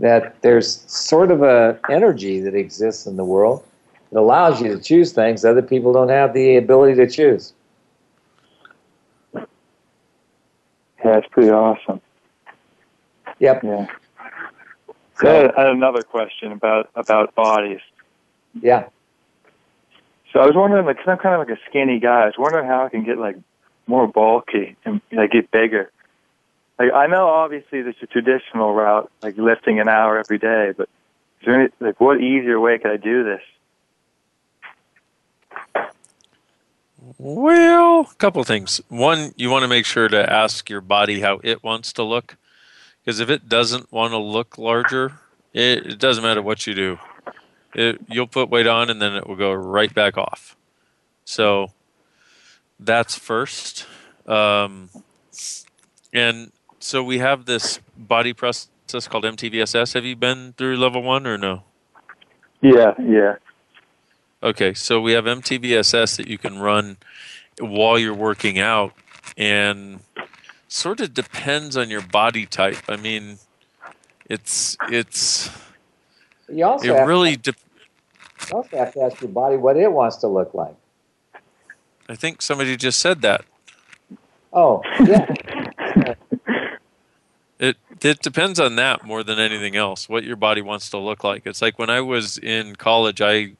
[0.00, 3.64] that there's sort of a energy that exists in the world
[4.12, 7.54] that allows you to choose things other people don't have the ability to choose.
[11.04, 12.00] Yeah, it's pretty awesome.
[13.38, 13.64] Yep.
[13.64, 13.86] Yeah.
[15.20, 17.80] So I had, I had another question about about bodies.
[18.60, 18.88] Yeah.
[20.32, 22.22] So I was wondering, like, 'cause I'm kind of like a skinny guy.
[22.22, 23.36] I was wondering how I can get like
[23.86, 25.90] more bulky and like get bigger.
[26.78, 30.88] Like, I know obviously there's a traditional route, like lifting an hour every day, but
[31.40, 33.40] is there any like what easier way could I do this?
[37.18, 38.80] Well, a couple things.
[38.88, 42.36] One, you want to make sure to ask your body how it wants to look.
[43.04, 45.20] Because if it doesn't want to look larger,
[45.52, 46.98] it, it doesn't matter what you do.
[47.74, 50.56] It, you'll put weight on and then it will go right back off.
[51.24, 51.68] So
[52.80, 53.86] that's first.
[54.26, 54.90] Um,
[56.12, 56.50] and
[56.86, 58.68] so we have this body process
[59.08, 59.94] called MTVSS.
[59.94, 61.64] Have you been through level one or no?
[62.60, 63.36] Yeah, yeah.
[64.40, 66.96] Okay, so we have MTVSS that you can run
[67.58, 68.92] while you're working out,
[69.36, 69.98] and
[70.68, 72.78] sort of depends on your body type.
[72.88, 73.38] I mean,
[74.30, 75.50] it's it's
[76.48, 77.34] You also, it have, really.
[77.34, 77.52] De-
[78.48, 80.76] you also have to ask your body what it wants to look like.
[82.08, 83.44] I think somebody just said that.
[84.52, 85.34] Oh, yeah.
[87.58, 90.08] It it depends on that more than anything else.
[90.08, 91.46] What your body wants to look like.
[91.46, 93.52] It's like when I was in college, I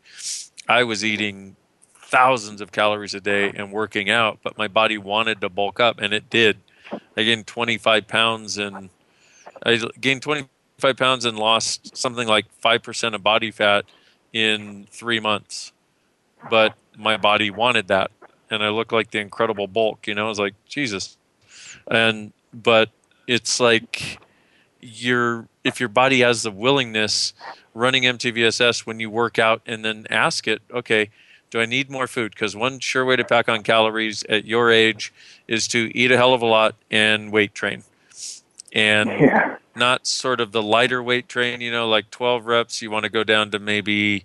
[0.68, 1.56] I was eating
[1.96, 5.98] thousands of calories a day and working out, but my body wanted to bulk up,
[6.00, 6.58] and it did.
[7.16, 8.90] I gained 25 pounds, and
[9.64, 13.86] I gained 25 pounds and lost something like five percent of body fat
[14.32, 15.72] in three months.
[16.50, 18.10] But my body wanted that,
[18.50, 20.06] and I looked like the incredible bulk.
[20.06, 21.16] You know, I was like Jesus,
[21.90, 22.90] and but
[23.26, 24.20] it's like
[24.80, 27.32] your if your body has the willingness
[27.74, 31.10] running MTVSS when you work out and then ask it, okay,
[31.50, 32.32] do I need more food?
[32.32, 35.12] Because one sure way to pack on calories at your age
[35.46, 37.84] is to eat a hell of a lot and weight train.
[38.72, 39.56] And Yeah.
[39.74, 42.80] not sort of the lighter weight train, you know, like 12 reps.
[42.82, 44.24] You want to go down to maybe,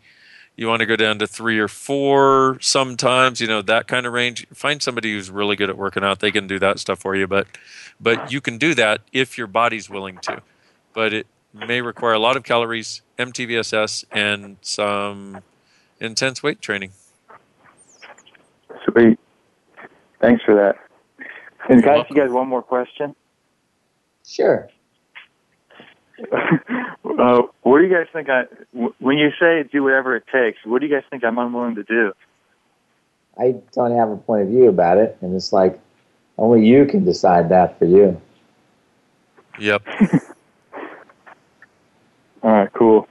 [0.55, 4.13] you want to go down to three or four sometimes, you know, that kind of
[4.13, 4.45] range.
[4.53, 6.19] Find somebody who's really good at working out.
[6.19, 7.27] They can do that stuff for you.
[7.27, 7.47] But,
[7.99, 10.41] but you can do that if your body's willing to.
[10.93, 15.41] But it may require a lot of calories, MTVSS, and some
[15.99, 16.91] intense weight training.
[18.85, 19.19] Sweet.
[20.19, 20.75] Thanks for that.
[21.69, 23.15] And can I ask you guys one more question?
[24.25, 24.69] Sure.
[27.19, 28.29] Uh, what do you guys think?
[28.29, 31.37] I w- when you say do whatever it takes, what do you guys think I'm
[31.37, 32.13] unwilling to do?
[33.37, 35.79] I don't have a point of view about it, and it's like
[36.37, 38.19] only you can decide that for you.
[39.59, 39.83] Yep.
[42.43, 43.07] All right, cool.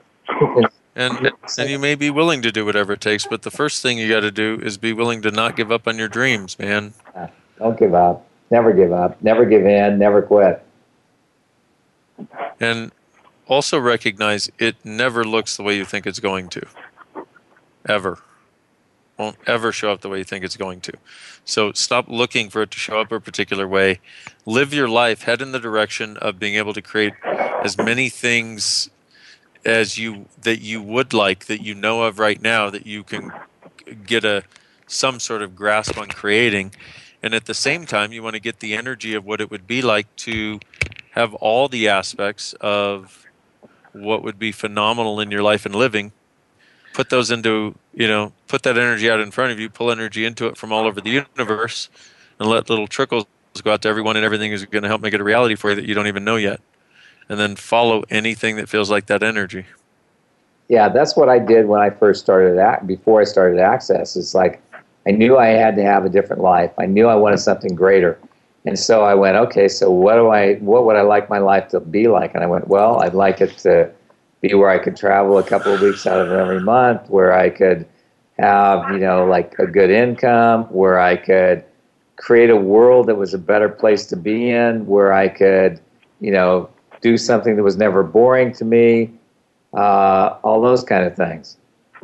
[0.97, 3.99] And and you may be willing to do whatever it takes, but the first thing
[3.99, 6.95] you got to do is be willing to not give up on your dreams, man.
[7.59, 8.27] Don't give up.
[8.51, 9.23] Never give up.
[9.23, 9.99] Never give in.
[9.99, 10.65] Never quit.
[12.59, 12.91] And
[13.51, 16.67] also recognize it never looks the way you think it's going to.
[17.87, 18.19] Ever.
[19.19, 20.93] Won't ever show up the way you think it's going to.
[21.45, 24.01] So stop looking for it to show up a particular way.
[24.47, 27.13] Live your life, head in the direction of being able to create
[27.65, 28.89] as many things
[29.65, 33.31] as you that you would like that you know of right now that you can
[34.07, 34.43] get a
[34.87, 36.73] some sort of grasp on creating
[37.23, 39.67] and at the same time you want to get the energy of what it would
[39.67, 40.59] be like to
[41.11, 43.27] have all the aspects of
[43.93, 46.13] what would be phenomenal in your life and living
[46.93, 50.25] put those into you know put that energy out in front of you pull energy
[50.25, 51.89] into it from all over the universe
[52.39, 53.27] and let little trickles
[53.63, 55.71] go out to everyone and everything is going to help make it a reality for
[55.71, 56.61] you that you don't even know yet
[57.29, 59.67] and then follow anything that feels like that energy
[60.69, 64.15] Yeah, that's what I did when I first started act before I started Access.
[64.17, 64.63] It's like
[65.07, 66.71] I knew I had to have a different life.
[66.79, 68.19] I knew I wanted something greater.
[68.67, 71.69] And so I went, okay, so what do I what would I like my life
[71.69, 72.35] to be like?
[72.35, 73.91] And I went, well, I'd like it to
[74.43, 77.51] be where I could travel a couple of weeks out of every month, where I
[77.51, 77.87] could
[78.39, 81.65] have, you know, like a good income, where I could
[82.17, 85.81] create a world that was a better place to be in, where I could,
[86.21, 86.69] you know,
[87.01, 89.11] do something that was never boring to me,
[89.75, 91.57] uh, all those kind of things.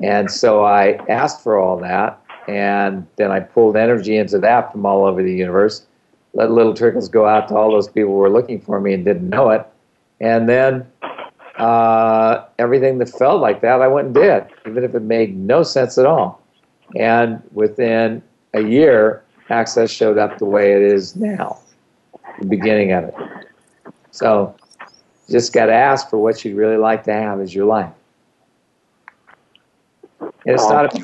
[0.03, 4.87] And so I asked for all that, and then I pulled energy into that from
[4.87, 5.87] all over the universe,
[6.37, 9.05] let little trickles go out to all those people who were looking for me and
[9.07, 9.67] didn't know it.
[10.21, 10.87] And then
[11.57, 15.63] uh, everything that felt like that, I went and did, even if it made no
[15.63, 16.43] sense at all.
[16.95, 18.23] And within
[18.53, 21.61] a year, Access showed up the way it is now,
[22.41, 23.15] the beginning of it.
[24.11, 24.55] So
[25.29, 27.93] you just got to ask for what you'd really like to have as your life.
[30.21, 30.99] And it's not,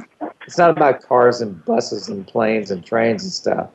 [0.44, 3.70] it's not about cars and buses and planes and trains and stuff.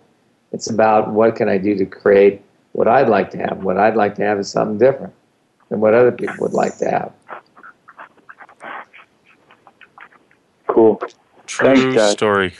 [0.51, 3.63] It's about what can I do to create what I'd like to have.
[3.63, 5.13] What I'd like to have is something different
[5.69, 7.13] than what other people would like to have.
[10.67, 11.01] Cool.
[11.47, 12.53] True Thanks, story.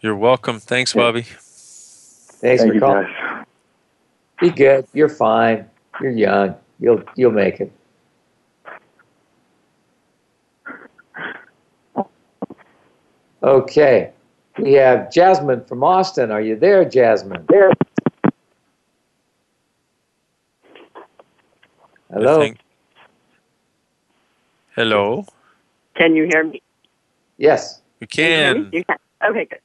[0.00, 0.60] You're welcome.
[0.60, 1.22] Thanks, Bobby.
[1.22, 3.04] Thanks Thank for you, calling.
[3.04, 3.46] guys.
[4.40, 4.86] Be good.
[4.92, 5.68] You're fine.
[6.00, 6.54] You're young.
[6.78, 7.72] You'll you'll make it.
[13.42, 14.12] Okay.
[14.58, 16.30] We have Jasmine from Austin.
[16.32, 17.46] Are you there, Jasmine?
[17.48, 17.70] There.
[22.12, 22.40] Hello.
[22.40, 22.58] Think-
[24.74, 25.26] Hello.
[25.96, 26.62] Can you hear me?
[27.36, 27.80] Yes.
[28.00, 28.70] We can.
[28.72, 28.96] You can.
[29.24, 29.60] Okay, good.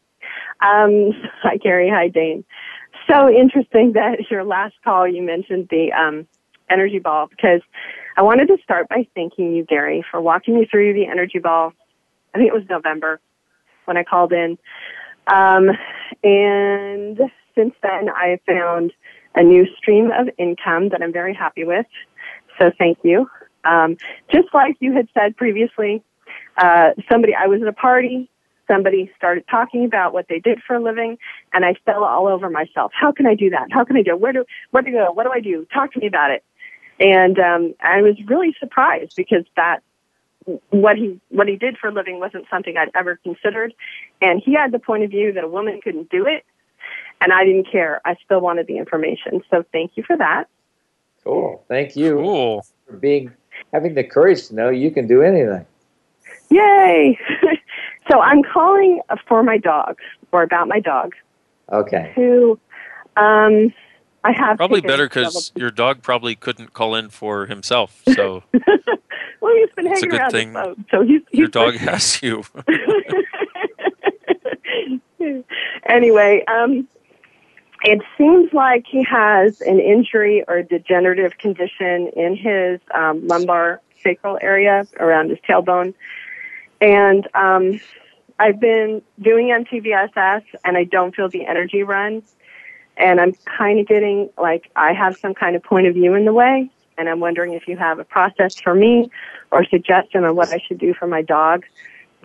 [0.66, 1.90] Um, hi, Gary.
[1.90, 2.44] Hi, Dane.
[3.10, 6.28] So interesting that your last call you mentioned the um,
[6.70, 7.62] energy ball because
[8.18, 11.74] I wanted to start by thanking you, Gary, for walking me through the energy ball.
[12.34, 13.20] I think it was November
[13.86, 14.58] when I called in.
[15.28, 15.70] Um,
[16.24, 17.20] and
[17.56, 18.92] since then, I found
[19.36, 21.86] a new stream of income that I'm very happy with.
[22.60, 23.30] So thank you.
[23.64, 23.98] Um,
[24.32, 26.04] just like you had said previously,
[26.58, 28.30] uh, somebody, I was at a party,
[28.68, 31.18] somebody started talking about what they did for a living,
[31.54, 32.92] and I fell all over myself.
[32.94, 33.68] How can I do that?
[33.72, 34.16] How can I do?
[34.16, 35.12] Where do, where to go?
[35.12, 35.66] What do I do?
[35.74, 36.44] Talk to me about it.
[37.00, 39.80] And, um, I was really surprised because that,
[40.70, 43.74] what he, what he did for a living wasn't something I'd ever considered.
[44.22, 46.46] And he had the point of view that a woman couldn't do it.
[47.22, 48.02] And I didn't care.
[48.06, 49.42] I still wanted the information.
[49.50, 50.46] So thank you for that.
[51.24, 51.64] Cool.
[51.70, 52.66] Thank you Cool.
[52.86, 53.32] for being
[53.72, 55.66] having the courage to know you can do anything.
[56.50, 57.18] Yay!
[58.12, 59.98] so I'm calling for my dog
[60.32, 61.14] or about my dog
[61.72, 62.12] Okay.
[62.16, 62.60] who
[63.16, 63.74] um,
[64.24, 68.04] I have Probably better because your dog probably couldn't call in for himself.
[68.14, 68.44] So
[69.44, 71.48] well, he's been It's a hanging good around thing the boat, so he's, he's your
[71.50, 72.44] dog has you.
[75.86, 76.88] anyway, um,
[77.84, 84.40] it seems like he has an injury or degenerative condition in his um, lumbar sacral
[84.42, 85.94] area around his tailbone.
[86.80, 87.82] And um,
[88.40, 92.24] I've been doing MTVSS and I don't feel the energy run.
[92.96, 96.24] And I'm kind of getting like I have some kind of point of view in
[96.24, 96.70] the way.
[96.98, 99.10] And I'm wondering if you have a process for me
[99.52, 101.64] or a suggestion on what I should do for my dog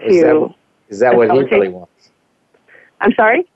[0.03, 0.55] Is that, to.
[0.89, 2.11] is that what he really wants?
[3.01, 3.49] I'm sorry?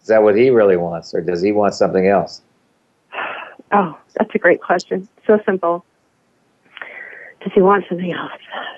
[0.00, 2.42] Is that what he really wants, or does he want something else?
[3.70, 5.06] Oh, that's a great question.
[5.26, 5.84] So simple.
[7.42, 8.32] Does he want something else?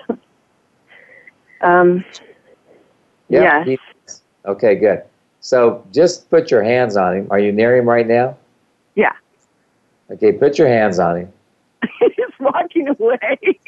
[1.61, 2.03] um,
[3.29, 3.63] Yeah.
[3.65, 3.79] Yes.
[3.79, 5.03] he- okay, good.
[5.39, 7.27] So just put your hands on him.
[7.31, 8.35] Are you near him right now?
[8.95, 9.13] yeah.
[10.11, 11.33] Okay, put your hands on him.
[12.41, 13.37] Walking away.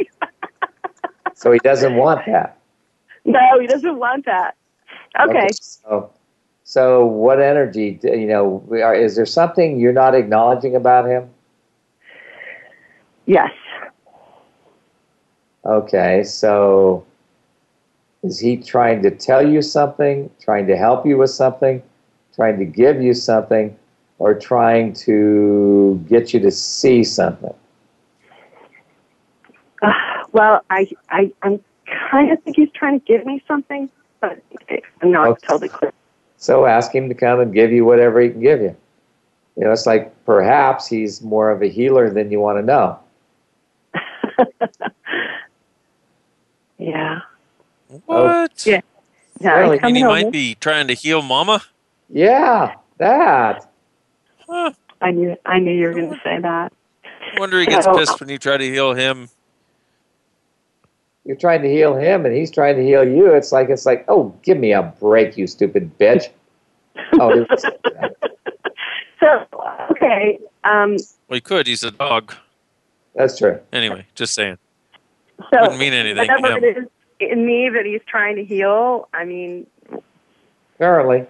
[1.36, 2.58] So he doesn't want that.
[3.26, 4.56] no, he doesn't want that.
[5.20, 5.50] Okay.
[5.52, 6.12] So,
[6.64, 8.00] so what energy?
[8.04, 11.30] You know, are, is there something you're not acknowledging about him?
[13.26, 13.52] Yes.
[15.66, 17.06] Okay, so
[18.22, 21.82] is he trying to tell you something, trying to help you with something,
[22.36, 23.76] trying to give you something,
[24.20, 27.54] or trying to get you to see something?
[30.34, 31.60] Well, I, I, I'm
[32.12, 34.40] kind of think he's trying to give me something, but
[35.02, 35.48] I'm not Okay.
[35.48, 35.94] totally clear.
[36.38, 38.76] So ask him to come and give you whatever he can give you.
[39.56, 43.00] You know, it's like perhaps he's more of a healer than you want to know.
[46.80, 47.22] Yeah.
[48.08, 48.66] What?
[48.66, 48.82] Yeah.
[49.40, 49.52] Yeah.
[49.60, 49.80] Really?
[49.82, 50.12] And he over.
[50.14, 51.64] might be trying to heal Mama.
[52.10, 53.70] Yeah, that.
[54.50, 54.72] Huh.
[55.00, 55.38] I knew.
[55.46, 56.74] I knew you were going to say that.
[57.06, 59.30] I wonder he gets So- pissed when you try to heal him.
[61.26, 63.34] You're trying to heal him, and he's trying to heal you.
[63.34, 66.30] It's like it's like, oh, give me a break, you stupid bitch.
[67.20, 67.66] Oh, it was-
[69.20, 69.48] So
[69.92, 70.38] okay.
[70.64, 70.92] Um,
[71.28, 71.66] Well, he could.
[71.68, 72.34] He's a dog.
[73.16, 73.60] That's true.
[73.72, 74.58] Anyway, just saying.
[75.52, 76.28] So Wouldn't mean anything.
[76.28, 76.64] whatever him.
[76.64, 76.88] it is
[77.20, 79.66] in me that he's trying to heal, I mean,
[80.76, 81.26] Apparently.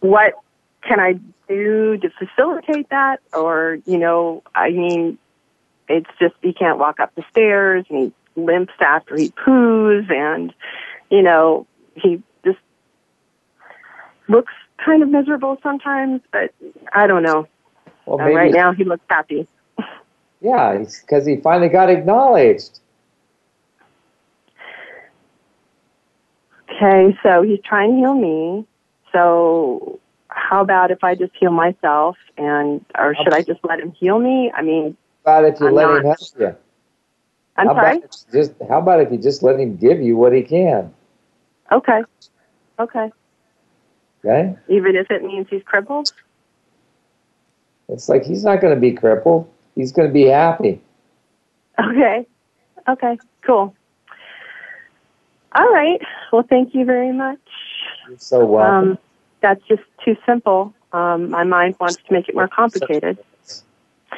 [0.00, 0.34] what
[0.82, 1.18] can I
[1.48, 3.20] do to facilitate that?
[3.32, 5.18] Or, you know, I mean,
[5.88, 10.54] it's just he can't walk up the stairs and he limps after he poos and,
[11.10, 12.58] you know, he just
[14.28, 14.52] looks
[14.84, 16.52] kind of miserable sometimes, but
[16.92, 17.48] I don't know.
[18.04, 19.48] Well, Uh, maybe right now he looks happy.
[20.40, 22.78] Yeah, because he finally got acknowledged.
[26.70, 28.66] Okay, so he's trying to heal me.
[29.12, 33.92] So how about if I just heal myself and or should I just let him
[33.92, 34.52] heal me?
[34.54, 36.56] I mean, How about if you I'm let him not- help you?
[37.56, 37.96] I'm how sorry.
[37.98, 40.42] About if you just how about if you just let him give you what he
[40.42, 40.92] can?
[41.72, 42.02] Okay.
[42.78, 43.10] Okay.
[44.24, 46.12] Okay, Even if it means he's crippled?
[47.88, 49.48] it's like he's not going to be crippled.
[49.74, 50.80] He's going to be happy.
[51.78, 52.26] Okay.
[52.88, 53.18] Okay.
[53.42, 53.74] Cool.
[55.54, 56.00] All right.
[56.32, 57.38] Well, thank you very much.
[58.08, 58.90] You're so welcome.
[58.92, 58.98] Um,
[59.40, 60.74] that's just too simple.
[60.92, 63.18] Um, my mind wants to make it more complicated.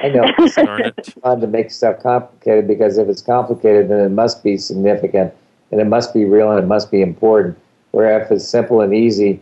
[0.02, 0.24] I know.
[0.38, 5.34] It's fun to make stuff complicated because if it's complicated, then it must be significant
[5.70, 7.58] and it must be real and it must be important.
[7.90, 9.40] Where if it's simple and easy,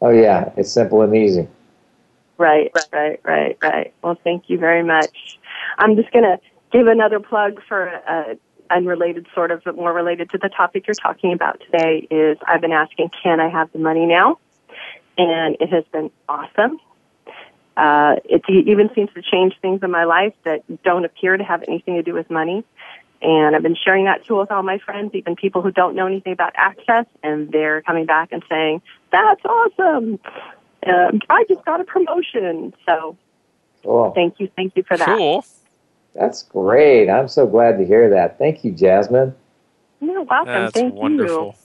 [0.00, 1.48] oh yeah, it's simple and easy.
[2.38, 3.94] Right, right, right, right.
[4.02, 5.38] Well, thank you very much.
[5.78, 6.38] I'm just going to
[6.70, 8.36] give another plug for a
[8.70, 12.60] unrelated sort of, but more related to the topic you're talking about today is I've
[12.60, 14.38] been asking, can I have the money now?
[15.18, 16.78] And it has been awesome.
[17.76, 21.62] Uh, it even seems to change things in my life that don't appear to have
[21.68, 22.64] anything to do with money.
[23.22, 26.06] And I've been sharing that tool with all my friends, even people who don't know
[26.06, 30.18] anything about access, and they're coming back and saying, that's awesome.
[30.86, 32.74] Um, I just got a promotion.
[32.86, 33.16] So
[33.82, 34.12] Cool.
[34.14, 35.06] thank you, thank you for that.
[35.06, 35.44] Cool.
[36.14, 37.10] That's great.
[37.10, 38.38] I'm so glad to hear that.
[38.38, 39.34] Thank you, Jasmine.
[40.00, 40.46] You're welcome.
[40.46, 41.56] That's thank wonderful.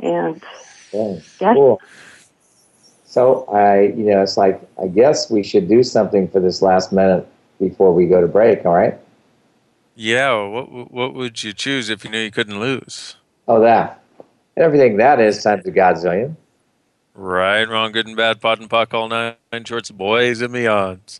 [0.00, 0.08] you.
[0.08, 0.42] And
[0.92, 1.78] Yeah, Yes.
[3.12, 6.94] So I, you know, it's like I guess we should do something for this last
[6.94, 7.28] minute
[7.60, 8.64] before we go to break.
[8.64, 8.98] All right?
[9.96, 10.32] Yeah.
[10.46, 13.16] What What would you choose if you knew you couldn't lose?
[13.46, 14.02] Oh, that
[14.56, 16.36] everything that is times a godzillion.
[17.14, 19.36] Right, wrong, good and bad, POD and POC, all nine
[19.66, 21.18] shorts, boys and beyonds.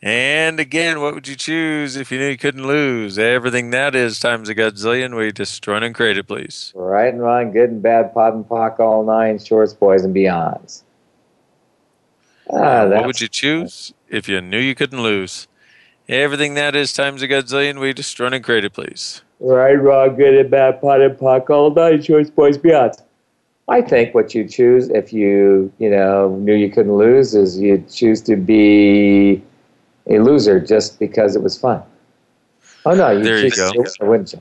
[0.00, 3.18] And again, what would you choose if you knew you couldn't lose?
[3.18, 5.14] Everything that is times a godzillion.
[5.14, 6.72] We destroy and create it, please.
[6.74, 10.84] Right and wrong, good and bad, POD and POC, all nine, shorts, boys and beyonds.
[12.52, 15.48] Ah, what would you choose if you knew you couldn't lose?
[16.08, 17.78] Everything that is times a godzillion.
[17.80, 19.22] We destroy and create it, please.
[19.40, 23.02] right, wrong, good and bad, POD and POC, all nine, choice, boys, beyonds.
[23.68, 27.84] I think what you choose if you, you know, knew you couldn't lose is you
[27.90, 29.42] choose to be
[30.06, 31.82] a loser just because it was fun.
[32.86, 33.70] Oh no, you There you go.
[33.70, 34.40] to be a winner, wouldn't you?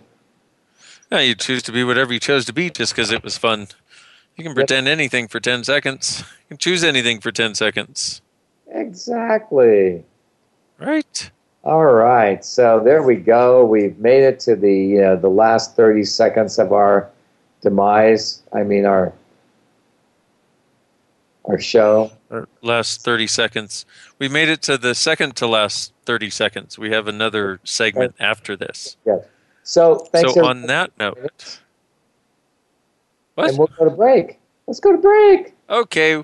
[1.11, 3.67] Yeah, you choose to be whatever you chose to be just because it was fun.
[4.37, 6.19] You can pretend anything for 10 seconds.
[6.19, 8.21] You can choose anything for 10 seconds.
[8.69, 10.03] Exactly.
[10.79, 11.31] Right.
[11.63, 12.45] All right.
[12.45, 13.65] So there we go.
[13.65, 17.09] We've made it to the the last thirty seconds of our
[17.61, 18.43] demise.
[18.53, 19.11] I mean our
[21.45, 22.11] our show.
[22.29, 23.85] Our last 30 seconds.
[24.19, 26.77] We made it to the second to last 30 seconds.
[26.77, 28.97] We have another segment after this.
[29.05, 29.25] Yes.
[29.63, 30.33] So thanks.
[30.33, 31.59] so, on that note,
[33.37, 34.39] and we'll go to break.
[34.65, 35.53] Let's go to break.
[35.69, 36.23] okay,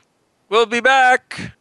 [0.50, 1.54] we'll be back.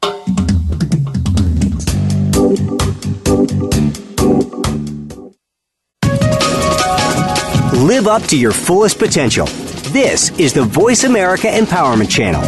[7.75, 9.47] Live up to your fullest potential.
[9.93, 12.41] This is the Voice America Empowerment Channel.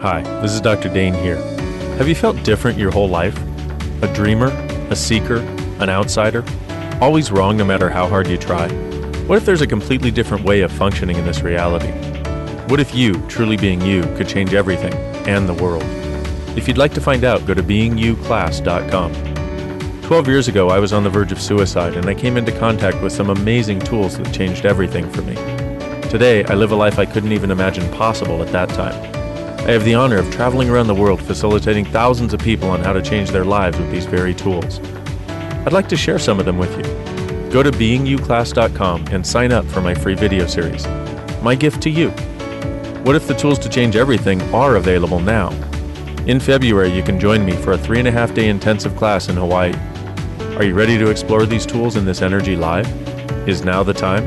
[0.00, 0.88] Hi, this is Dr.
[0.88, 1.36] Dane Heer.
[1.96, 3.38] Have you felt different your whole life?
[4.02, 4.48] A dreamer,
[4.90, 5.36] a seeker,
[5.80, 6.44] an outsider?
[7.00, 8.66] Always wrong no matter how hard you try?
[9.26, 11.92] What if there's a completely different way of functioning in this reality?
[12.68, 14.92] What if you, truly being you, could change everything
[15.28, 15.84] and the world?
[16.56, 19.12] If you'd like to find out, go to beingyouclass.com.
[20.02, 23.00] 12 years ago, I was on the verge of suicide and I came into contact
[23.00, 25.36] with some amazing tools that changed everything for me.
[26.10, 29.00] Today, I live a life I couldn't even imagine possible at that time.
[29.60, 32.92] I have the honor of traveling around the world facilitating thousands of people on how
[32.92, 34.80] to change their lives with these very tools.
[35.64, 37.11] I'd like to share some of them with you.
[37.52, 40.86] Go to beingyouclass.com and sign up for my free video series.
[41.42, 42.08] My gift to you.
[43.04, 45.50] What if the tools to change everything are available now?
[46.26, 49.28] In February, you can join me for a three and a half day intensive class
[49.28, 49.74] in Hawaii.
[50.56, 52.86] Are you ready to explore these tools in this energy live?
[53.46, 54.24] Is now the time?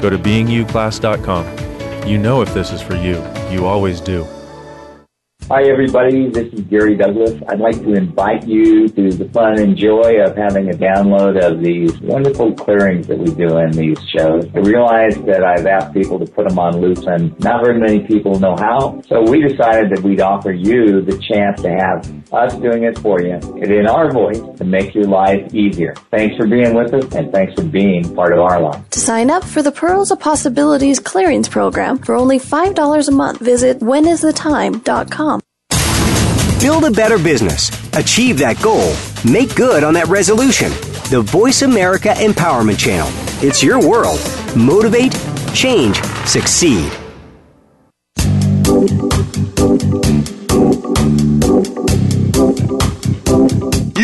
[0.00, 2.06] Go to beingyouclass.com.
[2.06, 3.20] You know if this is for you.
[3.50, 4.24] You always do.
[5.50, 6.28] Hi, everybody.
[6.28, 7.34] This is Gary Douglas.
[7.48, 11.60] I'd like to invite you to the fun and joy of having a download of
[11.60, 14.46] these wonderful clearings that we do in these shows.
[14.54, 17.98] I realize that I've asked people to put them on loop and not very many
[18.06, 19.02] people know how.
[19.08, 23.20] So we decided that we'd offer you the chance to have us doing it for
[23.20, 25.94] you and in our voice to make your life easier.
[26.10, 28.88] Thanks for being with us and thanks for being part of our life.
[28.90, 33.40] To sign up for the Pearls of Possibilities Clearings Program for only $5 a month,
[33.40, 35.40] visit whenisthetime.com.
[36.60, 37.70] Build a better business.
[37.94, 38.94] Achieve that goal.
[39.30, 40.70] Make good on that resolution.
[41.10, 43.08] The Voice America Empowerment Channel.
[43.42, 44.20] It's your world.
[44.54, 45.18] Motivate,
[45.54, 46.92] change, succeed.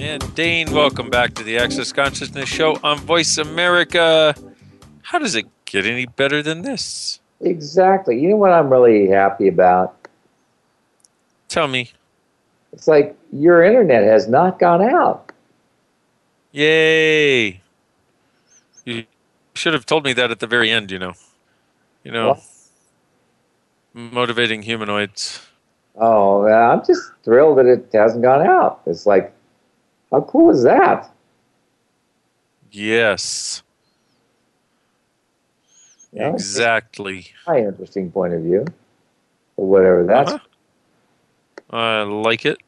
[0.00, 4.32] And Dane, welcome back to the Access Consciousness Show on Voice America.
[5.02, 7.18] How does it get any better than this?
[7.40, 8.16] Exactly.
[8.20, 9.96] You know what I'm really happy about?
[11.48, 11.90] Tell me.
[12.72, 15.32] It's like your internet has not gone out.
[16.52, 17.60] Yay!
[18.84, 19.04] You
[19.54, 21.14] should have told me that at the very end, you know.
[22.04, 22.42] You know, What?
[23.94, 25.44] motivating humanoids.
[25.96, 28.80] Oh, I'm just thrilled that it hasn't gone out.
[28.86, 29.34] It's like,
[30.10, 31.10] how cool is that?
[32.70, 33.62] Yes,
[36.12, 37.28] Yeah, exactly.
[37.46, 38.66] My interesting point of view,
[39.56, 40.32] or whatever that's.
[40.32, 40.44] Uh-huh.
[41.70, 42.58] I like it.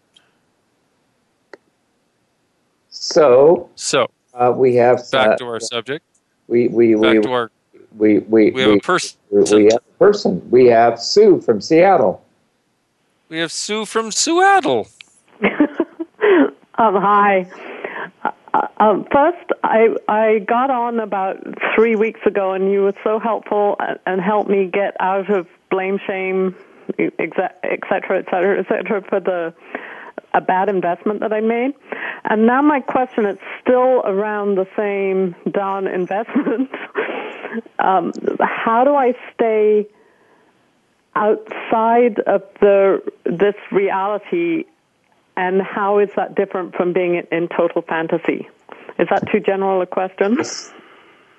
[2.90, 6.04] So, So, uh, we have back uh, to our subject.
[6.48, 7.50] we we Back we, to our.
[7.96, 9.18] we we We have a person.
[9.30, 10.50] we, we have a person.
[10.50, 12.22] We have Sue from Seattle.
[13.28, 14.88] We have Sue from Seattle.
[16.80, 17.46] Um, hi.
[18.24, 21.36] Uh, um, first, I I got on about
[21.76, 23.76] three weeks ago, and you were so helpful
[24.06, 26.56] and, helped me get out of blame, shame,
[26.98, 29.52] et cetera, et cetera, et cetera, for the
[30.32, 31.74] a bad investment that I made.
[32.24, 36.70] And now my question is still around the same darn investment.
[37.78, 39.86] um, how do I stay
[41.14, 44.64] outside of the this reality
[45.40, 48.46] and how is that different from being in, total fantasy?
[48.98, 50.36] Is that too general a question?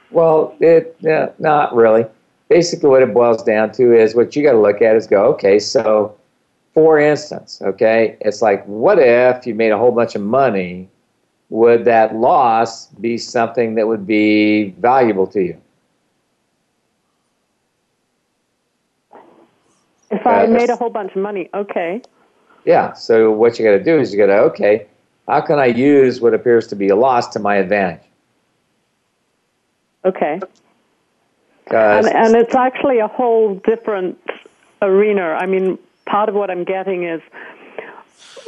[0.10, 2.06] Well, it yeah, not really.
[2.49, 5.26] Basically, what it boils down to is what you got to look at is go,
[5.34, 6.16] okay, so
[6.74, 10.89] for instance, okay, it's like, what if you made a whole bunch of money?
[11.49, 15.62] Would that loss be something that would be valuable to you?
[20.10, 22.02] If I Uh, made a whole bunch of money, okay.
[22.66, 22.93] Yeah.
[22.93, 24.88] So what you got to do is you got to okay,
[25.28, 28.03] how can I use what appears to be a loss to my advantage?
[30.05, 30.39] Okay.
[31.70, 34.20] And, and it's actually a whole different
[34.82, 35.38] arena.
[35.39, 37.22] I mean, part of what I'm getting is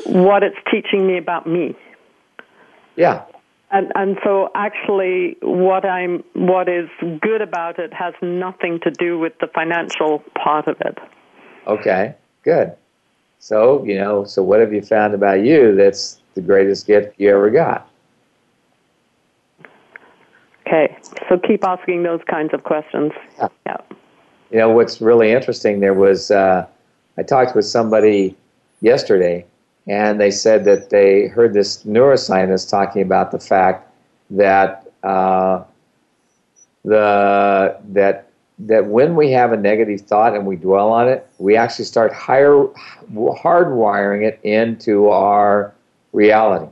[0.06, 1.76] what it's teaching me about me.
[2.96, 3.24] yeah,
[3.72, 6.90] And and so actually what I'm what is
[7.22, 10.98] good about it has nothing to do with the financial part of it.
[11.66, 12.76] okay, good.
[13.44, 17.30] So you know, so what have you found about you that's the greatest gift you
[17.30, 17.90] ever got?
[20.66, 20.98] Okay.
[21.28, 23.12] So keep asking those kinds of questions.
[23.66, 23.78] Yeah.
[24.50, 26.66] You know, what's really interesting there was uh,
[27.18, 28.34] I talked with somebody
[28.80, 29.46] yesterday,
[29.88, 33.92] and they said that they heard this neuroscientist talking about the fact
[34.30, 35.66] that uh,
[36.86, 38.30] the that
[38.68, 42.14] that when we have a negative thought and we dwell on it, we actually start
[42.14, 42.66] higher,
[43.14, 45.74] hardwiring it into our
[46.14, 46.72] reality.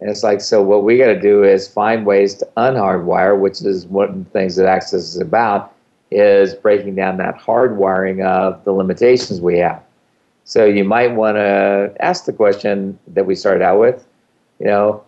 [0.00, 3.62] And it's like, so what we got to do is find ways to unhardwire, which
[3.62, 5.72] is one of the things that Access is about,
[6.10, 9.82] is breaking down that hardwiring of the limitations we have.
[10.44, 14.06] So you might want to ask the question that we started out with,
[14.60, 15.02] you know,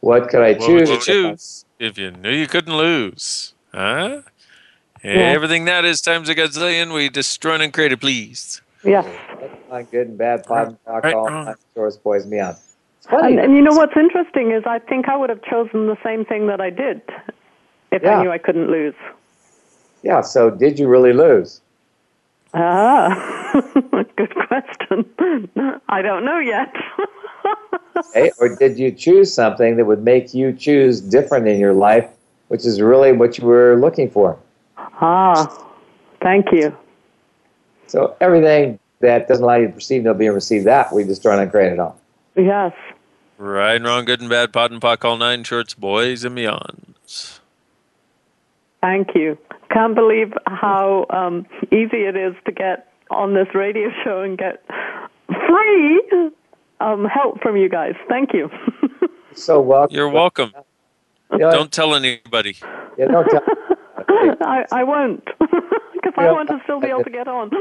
[0.00, 0.90] what could I What choose?
[0.90, 3.54] would you choose if you knew you couldn't lose?
[3.72, 4.22] Huh?
[5.04, 5.12] Yeah.
[5.12, 8.62] Everything that is times a gazillion, we destroy and create it, please.
[8.82, 9.06] Yes.
[9.70, 12.56] On good and bad, pot and alcohol, right, source poison me out.
[13.10, 16.24] And, and you know what's interesting is I think I would have chosen the same
[16.24, 17.02] thing that I did
[17.92, 18.18] if Yeah.
[18.18, 18.94] I knew I couldn't lose.
[20.02, 21.60] Yeah, so did you really lose?
[22.54, 23.52] Ah,
[24.16, 25.04] good question.
[25.88, 26.72] I don't know yet.
[27.96, 28.30] okay?
[28.40, 32.08] Or did you choose something that would make you choose different in your life,
[32.48, 34.38] which is really what you were looking for?
[35.00, 35.66] Ah,
[36.20, 36.76] thank you.
[37.86, 41.38] So everything that doesn't allow you to perceive no being received that, we just destroy
[41.38, 41.98] and create it all.
[42.36, 42.72] Yes.
[43.38, 47.40] Right and wrong, good and bad, POD and POC, all nine shorts, boys and beyonds.
[48.80, 49.38] Thank you.
[49.70, 54.64] Can't believe how um, easy it is to get on this radio show and get
[55.46, 56.30] free
[56.80, 57.94] um, help from you guys.
[58.08, 58.50] Thank you.
[59.34, 59.96] So welcome.
[59.96, 60.52] You're welcome.
[61.36, 62.56] Don't tell anybody.
[62.96, 63.42] Yeah, don't tell.
[64.40, 65.24] I, I won't,
[65.92, 67.50] because I want to still be able to get on.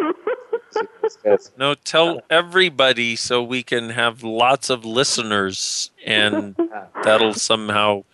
[1.56, 6.56] No, tell everybody so we can have lots of listeners and
[7.04, 8.06] that'll somehow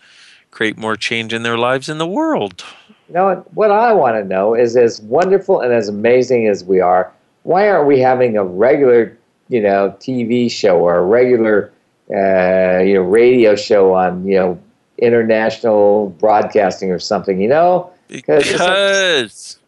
[0.52, 2.66] create more change in their lives in the world.
[3.08, 6.82] You know, what I want to know is as wonderful and as amazing as we
[6.82, 7.12] are,
[7.44, 9.18] why aren't we having a regular,
[9.48, 11.72] you know, TV show or a regular,
[12.12, 14.60] uh, you know, radio show on, you know,
[14.98, 17.90] international broadcasting or something, you know?
[18.10, 18.46] Because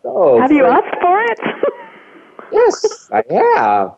[0.04, 1.40] so Have you asked for it?
[2.52, 3.96] Yes, I have.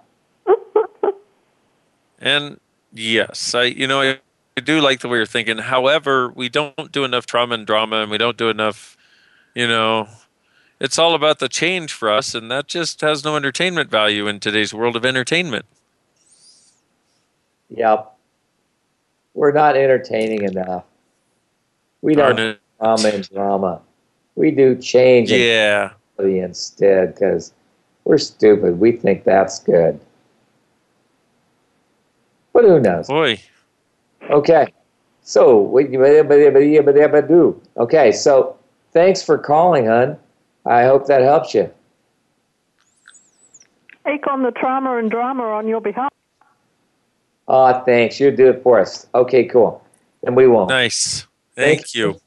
[2.19, 2.59] And
[2.93, 4.19] yes, I you know I,
[4.57, 5.57] I do like the way you're thinking.
[5.57, 8.97] However, we don't do enough trauma and drama, and we don't do enough.
[9.55, 10.07] You know,
[10.79, 14.39] it's all about the change for us, and that just has no entertainment value in
[14.39, 15.65] today's world of entertainment.
[17.69, 18.13] Yep.
[19.33, 20.83] We're not entertaining enough.
[22.01, 22.53] We Darn don't it.
[22.53, 23.81] do drama and drama.
[24.35, 25.91] We do change and Yeah.
[26.19, 27.53] instead because
[28.05, 28.79] we're stupid.
[28.79, 29.99] We think that's good.
[32.51, 33.07] But who knows?
[33.07, 33.39] Boy.
[34.29, 34.73] Okay.
[35.21, 36.81] So, what you
[37.21, 37.61] do?
[37.77, 38.57] Okay, so
[38.91, 40.17] thanks for calling, hon.
[40.65, 41.71] I hope that helps you.
[44.05, 46.11] Take on the trauma and drama on your behalf.
[47.47, 48.19] Oh, thanks.
[48.19, 49.07] You do it for us.
[49.15, 49.81] Okay, cool.
[50.23, 50.69] And we won't.
[50.69, 51.25] Nice.
[51.55, 52.19] Thank you.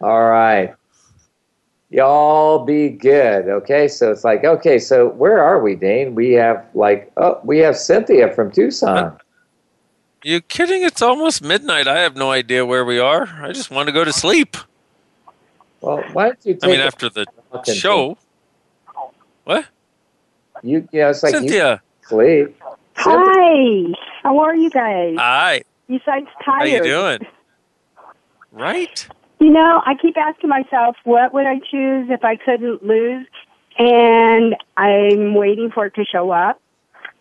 [0.00, 0.74] All right.
[1.90, 3.48] Y'all be good.
[3.48, 3.88] Okay.
[3.88, 6.14] So it's like, okay, so where are we, Dane?
[6.14, 8.98] We have like, oh, we have Cynthia from Tucson.
[8.98, 9.18] Uh,
[10.24, 10.82] you kidding?
[10.82, 11.86] It's almost midnight.
[11.86, 13.28] I have no idea where we are.
[13.40, 14.56] I just want to go to sleep.
[15.80, 18.18] Well, why don't you take I mean, after the fucking show.
[19.44, 19.66] What?
[20.64, 21.80] You, you know, it's like Cynthia.
[22.00, 22.60] you sleep.
[22.96, 23.94] Hi.
[24.24, 25.14] How are you guys?
[25.16, 25.62] Hi.
[25.86, 26.68] Besides How tired.
[26.68, 27.26] How you doing?
[28.50, 29.06] Right?
[29.46, 33.28] You know, I keep asking myself, what would I choose if I couldn't lose?
[33.78, 36.60] And I'm waiting for it to show up.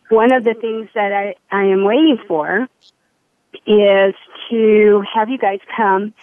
[0.10, 2.68] One of the things that I, I am waiting for
[3.68, 4.16] is
[4.50, 6.16] to have you guys come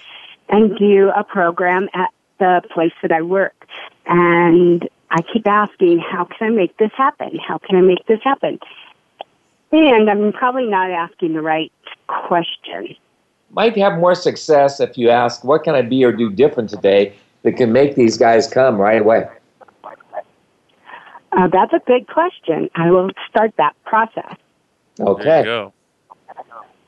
[0.49, 3.69] and do a program at the place that I work.
[4.05, 7.39] And I keep asking, how can I make this happen?
[7.39, 8.59] How can I make this happen?
[9.71, 11.71] And I'm probably not asking the right
[12.09, 12.97] question.
[13.53, 17.15] Might have more success if you ask, what can I be or do different today
[17.43, 19.29] that can make these guys come right away?
[21.33, 22.71] Uh, that's a good question.
[22.75, 24.37] I will start that process.
[24.97, 25.39] There Okay.
[25.41, 25.73] you go.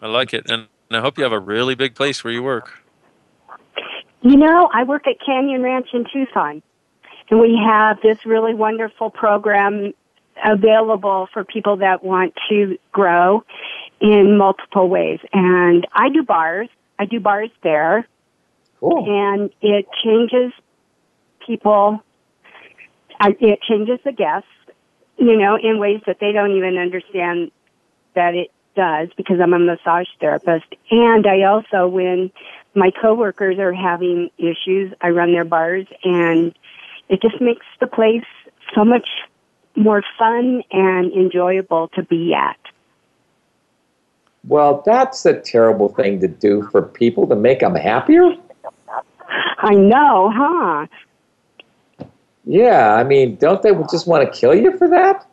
[0.01, 0.51] I like it.
[0.51, 2.71] And I hope you have a really big place where you work.
[4.23, 6.63] You know, I work at Canyon Ranch in Tucson,
[7.31, 9.93] and we have this really wonderful program
[10.43, 13.45] available for people that want to grow
[14.05, 15.19] in multiple ways.
[15.33, 16.69] And I do bars.
[16.99, 18.07] I do bars there.
[18.79, 19.03] Cool.
[19.09, 20.53] And it changes
[21.47, 22.03] people,
[23.19, 24.49] it changes the guests,
[25.17, 27.51] you know, in ways that they don't even understand
[28.15, 30.67] that it does because I'm a massage therapist.
[30.91, 32.31] And I also, when
[32.75, 36.55] my coworkers are having issues, I run their bars and
[37.09, 38.27] it just makes the place
[38.75, 39.09] so much
[39.77, 42.59] more fun and enjoyable to be at.
[44.47, 48.35] Well, that's a terrible thing to do for people to make them happier.
[49.59, 50.87] I know, huh?
[52.45, 55.27] Yeah, I mean, don't they just want to kill you for that?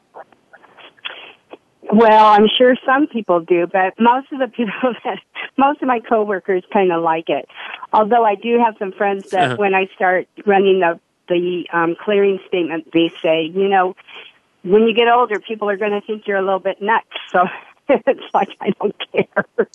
[1.92, 5.20] Well, I'm sure some people do, but most of the people that
[5.58, 7.50] most of my coworkers kind of like it.
[7.92, 9.56] Although I do have some friends that Uh-huh.
[9.58, 13.96] when I start running the the um, clearing statement, they say, you know,
[14.64, 17.08] when you get older, people are going to think you're a little bit nuts.
[17.32, 17.46] So
[18.08, 19.68] it's like I don't care.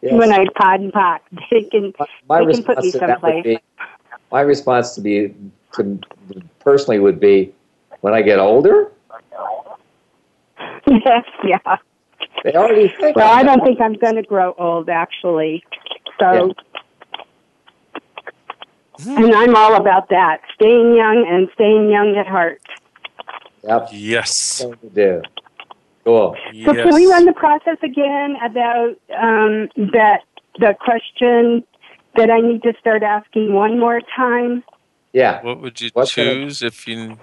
[0.00, 0.14] Yes.
[0.14, 1.94] When I pod and pot, they can
[2.28, 3.44] My they can put me response to someplace.
[3.44, 3.58] be,
[4.30, 5.34] my response to be
[5.74, 5.98] to
[6.60, 7.52] personally would be,
[8.00, 8.90] when I get older,
[10.86, 11.76] yes, yeah.
[12.44, 13.16] they already think.
[13.16, 13.66] Well, I'm I don't that.
[13.66, 15.64] think I'm going to grow old, actually.
[16.18, 16.52] So,
[18.98, 19.24] hmm.
[19.24, 22.60] and I'm all about that, staying young and staying young at heart.
[23.64, 23.88] Yep.
[23.92, 24.58] Yes.
[24.60, 25.22] Thing to do.
[26.04, 26.36] Cool.
[26.64, 30.22] So can we run the process again about um, that
[30.58, 31.62] the question
[32.16, 34.64] that I need to start asking one more time?
[35.12, 35.42] Yeah.
[35.42, 37.16] What would you What's gonna- choose if you,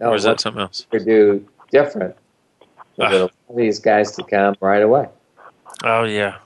[0.00, 0.86] No, or is that something else?
[0.90, 2.16] We could do different.
[2.98, 3.28] We Ah.
[3.54, 5.08] these guys to come right away.
[5.84, 6.38] Oh yeah.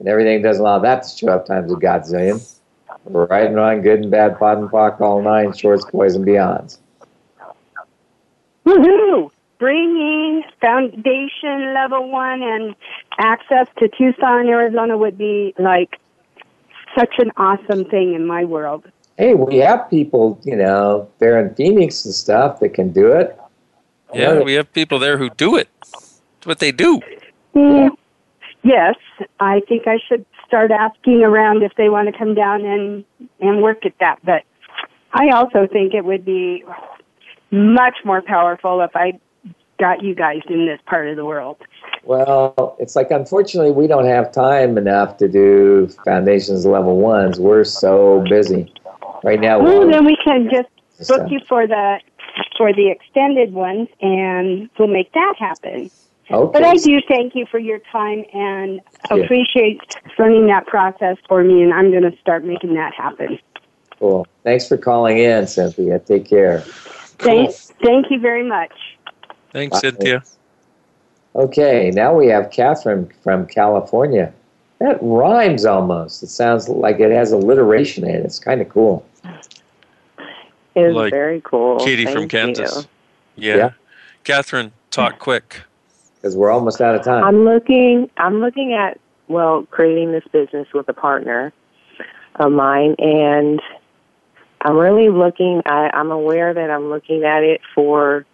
[0.00, 2.42] And everything doesn't allow that to show up times a godzillion.
[3.04, 6.78] Right and wrong, good and bad, POD and POC, all nine, shorts, boys, and beyonds.
[8.64, 9.30] Woohoo!
[9.58, 12.74] Bringing foundation level one and
[13.18, 15.98] access to Tucson, Arizona would be like
[16.96, 18.84] such an awesome thing in my world.
[19.16, 23.38] Hey, we have people, you know, there in Phoenix and stuff that can do it.
[24.12, 25.68] Yeah, we have people there who do it.
[25.82, 27.00] It's what they do.
[27.54, 27.96] Mm,
[28.66, 28.96] Yes,
[29.38, 33.04] I think I should start asking around if they want to come down and
[33.40, 34.18] and work at that.
[34.24, 34.42] But
[35.12, 36.64] I also think it would be
[37.52, 39.20] much more powerful if I
[39.78, 41.58] got you guys in this part of the world.
[42.04, 47.40] Well, it's like unfortunately we don't have time enough to do foundations level ones.
[47.40, 48.72] We're so busy
[49.24, 49.60] right now.
[49.60, 52.00] Well, then we can just book you for the
[52.56, 55.90] for the extended ones, and we'll make that happen.
[56.30, 56.52] Okay.
[56.52, 59.24] But I do thank you for your time and Yeah.
[59.24, 59.80] appreciate
[60.18, 63.38] running that process for me, and I'm going to start making that happen.
[63.98, 64.26] Cool.
[64.42, 65.98] Thanks for calling in, Cynthia.
[66.00, 66.60] Take care.
[67.18, 67.52] Thank,
[67.82, 68.72] thank you very much.
[69.52, 69.80] Thanks, Bye.
[69.80, 70.22] Cynthia.
[71.34, 74.32] Okay, now we have Catherine from California.
[74.78, 76.22] That rhymes almost.
[76.22, 78.24] It sounds like it has alliteration in it.
[78.24, 79.06] It's kind of cool.
[80.74, 81.78] It is Like very cool.
[81.78, 82.86] Katie Thank from Kansas.
[83.36, 83.48] you.
[83.48, 83.56] Yeah.
[83.56, 83.70] Yeah.
[84.24, 85.62] Catherine, talk quick.
[86.16, 87.24] Because we're almost out of time.
[87.24, 88.10] I'm looking.
[88.16, 91.52] I'm looking at well, creating this business with a partner
[92.36, 93.60] of mine, and
[94.62, 95.62] I'm really looking.
[95.66, 98.24] I, I'm aware that I'm looking at it for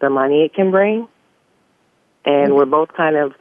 [0.00, 1.08] the money it can bring,
[2.24, 3.34] and we're both kind of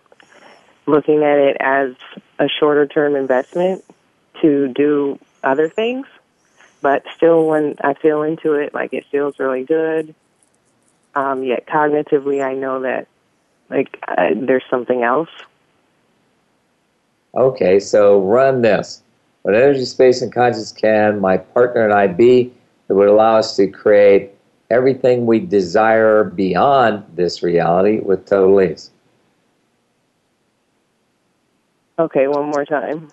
[0.86, 1.95] looking at it as
[2.39, 3.84] a shorter term investment
[4.41, 6.05] to do other things.
[6.82, 10.16] But still, when I feel into it, like it feels really good.
[11.16, 13.07] Um, yet cognitively, I know that
[13.70, 15.30] like uh, there's something else.
[17.36, 19.01] Okay, so run this.
[19.43, 22.51] What energy, space, and conscience can my partner and I be
[22.88, 24.32] that would allow us to create
[24.70, 28.91] everything we desire beyond this reality with total ease?
[31.97, 33.09] Okay, one more time.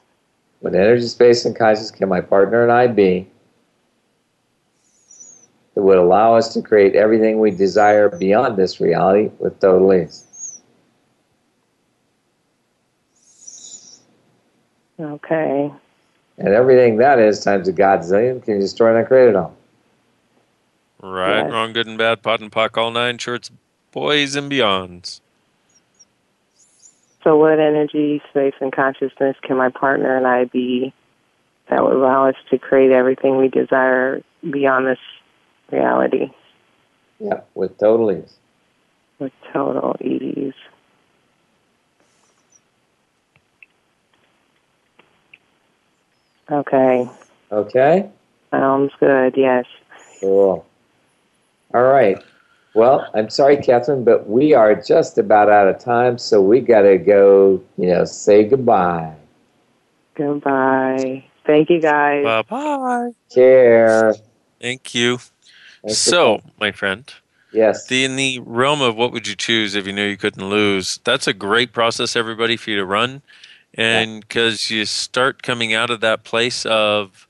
[0.61, 3.29] What energy, space, and conscience can my partner and I be
[5.75, 10.61] that would allow us to create everything we desire beyond this reality with total ease?
[14.99, 15.71] Okay.
[16.39, 19.55] And everything that is times a godzillion can you destroy and uncreate it all.
[21.13, 21.53] Right, Yes.
[21.53, 23.51] wrong, good and bad, POD and POC, all nine shorts,
[23.93, 25.21] boys and beyonds.
[27.23, 30.93] So, what energy, space, and consciousness can my partner and I be
[31.69, 34.99] that would allow us to create everything we desire beyond this
[35.71, 36.31] reality
[37.21, 38.37] Yeah, with total ease.
[39.21, 40.55] with total ease?
[46.51, 47.09] Okay,
[47.51, 48.09] Okay?
[48.53, 49.35] sounds good.
[49.37, 49.65] Yes.
[50.21, 50.65] Cool.
[51.77, 52.25] All right.
[52.73, 56.83] Well, I'm sorry, Catherine, but we are just about out of time, so we got
[56.83, 59.15] to go, you know, say goodbye.
[60.15, 61.23] Goodbye.
[61.45, 62.25] Thank you, guys.
[62.25, 63.11] Bye bye.
[63.31, 64.15] Care.
[64.59, 65.19] Thank you.
[65.83, 67.13] Thanks So, my friend,
[67.53, 67.87] Yes.
[67.89, 70.99] the, in the realm of what would you choose if you knew you couldn't lose,
[71.05, 73.21] that's a great process, everybody, for you to run.
[73.75, 77.26] And because you start coming out of that place of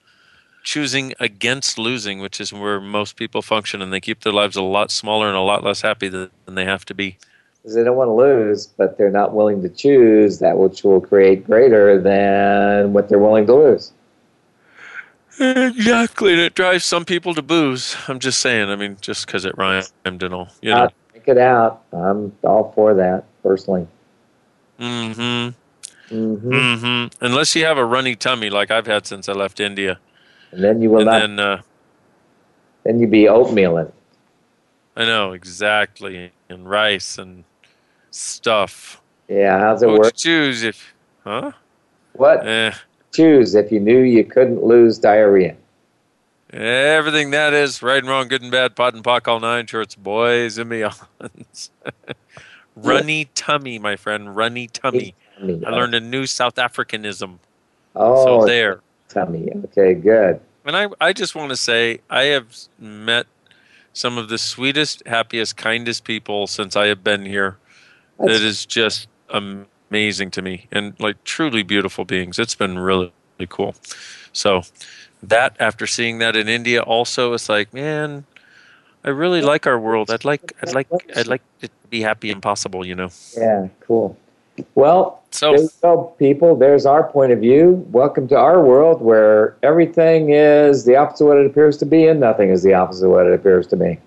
[0.67, 4.63] choosing against losing, which is where most people function, and they keep their lives a
[4.63, 7.17] lot smaller and a lot less happy than, they have to be.
[7.63, 11.01] Because they don't want to lose, but they're not willing to choose that which will
[11.01, 13.93] create greater than what they're willing to lose.
[15.39, 17.97] Exactly, and it drives some people to booze.
[18.09, 18.69] I'm just saying.
[18.69, 20.91] I mean, just because it rhymed and all, you know.
[21.13, 21.83] Think it out.
[21.93, 23.87] I'm all for that, personally.
[24.81, 25.51] Mm-hmm.
[26.09, 27.25] hmm Mm-hmm.
[27.25, 29.99] Unless you have a runny tummy like I've had since I left India,
[30.53, 31.63] And then you will and not, then uh,
[32.85, 33.93] then you'd be oatmealing.
[34.97, 37.45] I know exactly, and rice and
[38.11, 39.01] stuff.
[39.29, 40.17] Yeah, how's it What work?
[40.17, 40.95] choose if?
[41.25, 41.53] Huh?
[42.15, 42.47] What?
[42.47, 42.73] Eh,
[43.13, 45.57] Choose if you knew you couldn't lose diarrhea.
[46.53, 49.95] everything that is right and wrong, good and bad, POD and POC, all nine shorts,
[49.95, 51.71] boys and beyonds.
[52.77, 55.15] runny tummy, my friend, runny tummy.
[55.39, 55.65] Tummy.
[55.67, 57.39] I learned a new South Africanism.
[57.95, 58.81] Oh, so there.
[59.09, 59.51] Tummy.
[59.65, 60.41] Okay, good.
[60.65, 63.27] And I, I just want to say, I have met
[63.93, 67.57] some of the sweetest, happiest, kindest people since I have been here.
[68.19, 72.39] That's, it is just amazing to me and like truly beautiful beings.
[72.39, 73.75] It's been really, really cool.
[74.33, 74.63] So
[75.23, 78.25] that after seeing that in India also it's like, man,
[79.05, 80.11] I really like our world.
[80.11, 83.11] I'd like I'd like I'd like it to be happy and possible, you know.
[83.37, 84.19] Yeah, cool.
[84.75, 86.57] Well, so there go, people.
[86.57, 87.87] There's our point of view.
[87.91, 92.07] Welcome to our world where everything is the opposite of what it appears to be,
[92.07, 93.99] and nothing is the opposite of what it appears to be.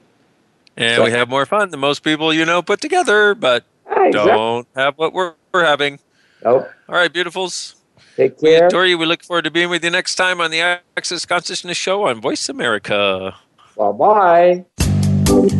[0.77, 4.05] And so, we have more fun than most people, you know, put together, but ah,
[4.05, 4.31] exactly.
[4.31, 5.99] don't have what we're, we're having.
[6.43, 6.69] Nope.
[6.87, 7.75] All right, beautifuls.
[8.15, 8.61] Take care.
[8.61, 8.97] We adore you.
[8.97, 10.61] We look forward to being with you next time on the
[10.97, 13.35] Access Consciousness Show on Voice America.
[13.77, 15.59] Bye bye.